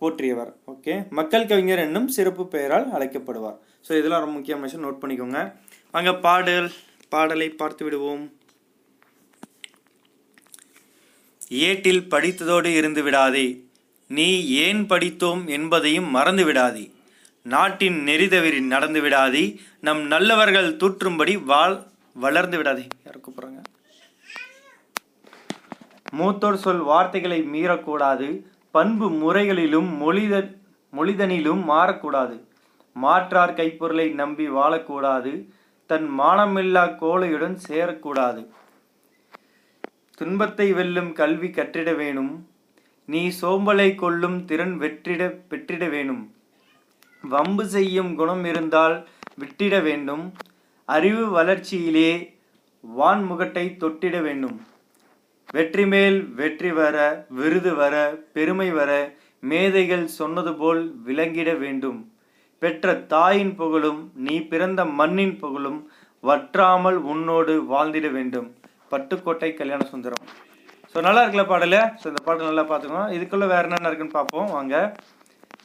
போற்றியவர் 0.00 0.52
ஓகே? 0.72 0.94
மக்கள் 1.18 1.48
கவிஞர் 1.50 1.84
என்னும் 1.84 2.08
சிறப்பு 2.16 2.44
பெயரால் 2.54 2.86
அழைக்கப்படுவார். 2.96 3.58
ஸோ 3.86 3.90
இதெல்லாம் 3.98 4.22
ரொம்ப 4.24 4.36
முக்கியமான 4.38 4.66
விஷயம் 4.66 4.86
நோட் 4.86 5.02
பண்ணிக்கோங்க. 5.02 5.40
அங்கே 5.96 6.12
பாடல் 6.26 6.68
பாடலை 7.14 7.48
பார்த்து 7.60 7.84
விடுவோம். 7.86 8.24
ஏட்டில் 11.68 12.02
படித்ததோடு 12.12 12.70
இருந்து 12.80 13.02
விடாதே. 13.06 13.46
நீ 14.08 14.48
ஏன் 14.48 14.86
படித்தோம் 14.86 15.46
என்பதையும் 15.46 16.14
மறந்துவிடாதே. 16.14 16.90
நாட்டின் 17.42 18.04
நெறிதவிரி 18.04 18.60
நடந்து 18.60 19.00
விடாதே 19.00 19.60
நம் 19.80 20.02
நல்லவர்கள் 20.06 20.76
தூற்றும்படி 20.76 21.44
வாழ் 21.44 21.82
வளர்ந்து 22.14 22.56
விடாதே 22.56 22.86
யார் 23.04 23.18
கூப்பிட்றாங்க? 23.18 23.60
மூத்தோர் 26.16 26.54
சொல் 26.54 26.78
வார்த்தைகளை 26.78 27.42
மீறக்கூடாது. 27.42 28.42
பண்பு 28.70 29.10
முறைகளிலும் 29.10 29.90
மொழித 30.02 30.54
மொழிதனிலும் 30.92 31.62
மாறக்கூடாது. 31.68 32.40
மாற்றார் 32.94 33.54
கைப்பொருளை 33.54 34.12
நம்பி 34.12 34.48
வாழக்கூடாது. 34.48 35.48
தன் 35.86 36.08
மானமில்லா 36.18 36.84
கோழையுடன் 37.02 37.56
சேரக்கூடாது. 37.68 38.46
துன்பத்தை 40.14 40.72
வெல்லும் 40.72 41.12
கல்வி 41.12 41.48
கற்றிட 41.48 41.96
வேணும். 41.96 42.48
நீ 43.12 43.22
சோம்பலை 43.40 43.88
கொள்ளும் 43.94 44.38
திறன் 44.44 44.74
வெற்றிட 44.82 45.22
பெற்றிட 45.50 45.84
வேணும். 45.90 46.22
வம்பு 47.32 47.64
செய்யும் 47.74 48.10
குணம் 48.20 48.44
இருந்தால் 48.44 48.96
விட்டிட 49.40 49.74
வேண்டும். 49.88 50.24
அறிவு 50.88 51.24
வளர்ச்சியிலே 51.36 52.10
வான்முகட்டை 52.98 53.66
தொட்டிட 53.82 54.16
வேண்டும். 54.26 54.56
வெற்றி 55.56 55.84
மேல் 55.92 56.18
வெற்றி 56.40 56.70
வர 56.78 56.96
விருது 57.38 57.72
வர 57.80 57.94
பெருமை 58.36 58.68
வர 58.78 58.92
மேதைகள் 59.42 60.06
சொன்னது 60.18 60.52
போல் 60.60 60.82
விளங்கிட 61.06 61.50
வேண்டும். 61.58 62.00
பெற்ற 62.62 62.94
தாயின் 63.12 63.54
புகழும் 63.60 64.00
நீ 64.26 64.36
பிறந்த 64.52 64.80
மண்ணின் 65.00 65.36
புகழும் 65.42 65.80
வற்றாமல் 66.20 66.98
உன்னோடு 67.12 67.54
வாழ்ந்திட 67.72 68.08
வேண்டும். 68.12 68.48
பட்டுக்கோட்டை 68.90 69.50
கல்யாண 69.54 69.82
சுந்தரம். 69.92 70.24
ஸோ 70.96 71.00
நல்லா 71.06 71.22
இருக்குல்ல 71.22 71.42
பாடல? 71.50 71.78
ஸோ 72.00 72.04
இந்த 72.10 72.20
பாடல் 72.26 72.48
நல்லா 72.48 72.62
பார்த்துக்கோங்க 72.68 73.08
இதுக்குள்ளே 73.16 73.46
வேறு 73.50 73.66
என்னென்ன 73.66 73.88
இருக்குன்னு 73.90 74.14
பார்ப்போம். 74.18 74.46
வாங்க. 74.56 74.76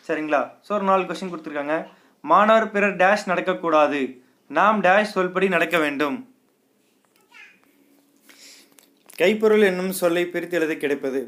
சரிங்களா? 0.07 0.41
ஸோ 0.65 0.71
ஒரு 0.77 0.85
நாலு 0.89 1.05
கொஸ்டின் 1.09 1.31
கொடுத்துருக்காங்க. 1.33 1.75
மாணவர் 2.31 2.65
பிறர் 2.73 2.97
டேஷ் 3.01 3.23
நடக்கக்கூடாது. 3.31 4.01
நாம் 4.57 4.81
டேஷ் 4.87 5.13
சொல்படி 5.17 5.47
நடக்க 5.55 5.79
வேண்டும். 5.85 6.17
கைப்பொருள் 9.21 9.65
என்னும் 9.69 9.95
சொல்லை 10.01 10.25
பிரித்து 10.33 10.59
எழுத 10.61 10.75
கிடைப்பது. 10.83 11.21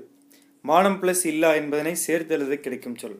மானம் 0.71 0.99
பிளஸ் 1.03 1.25
இல்லா 1.33 1.51
என்பதனை 1.61 1.95
சேர்த்து 2.05 2.37
எழுத 2.39 2.59
கிடைக்கும் 2.67 2.99
சொல். 3.03 3.17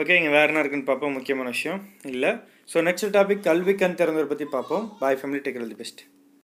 ஓகே 0.00 0.16
இங்கே 0.20 0.36
வேறு 0.38 0.50
என்ன 0.52 0.62
இருக்குன்னு 0.64 0.90
பார்ப்போம். 0.92 1.18
முக்கியமான 1.20 1.50
விஷயம். 1.56 1.82
இல்லை. 2.14 2.32
ஸோ 2.74 2.86
நெக்ஸ்ட் 2.90 3.12
டாபிக் 3.18 3.46
கல்வி 3.50 3.76
கண் 3.82 4.00
திறந்தவர் 4.02 4.32
பற்றி 4.34 4.48
பார்ப்போம். 4.56 4.86
Bye 5.02 5.20
family 5.22 5.42
take 5.46 5.62
the 5.74 5.82
best 5.82 6.02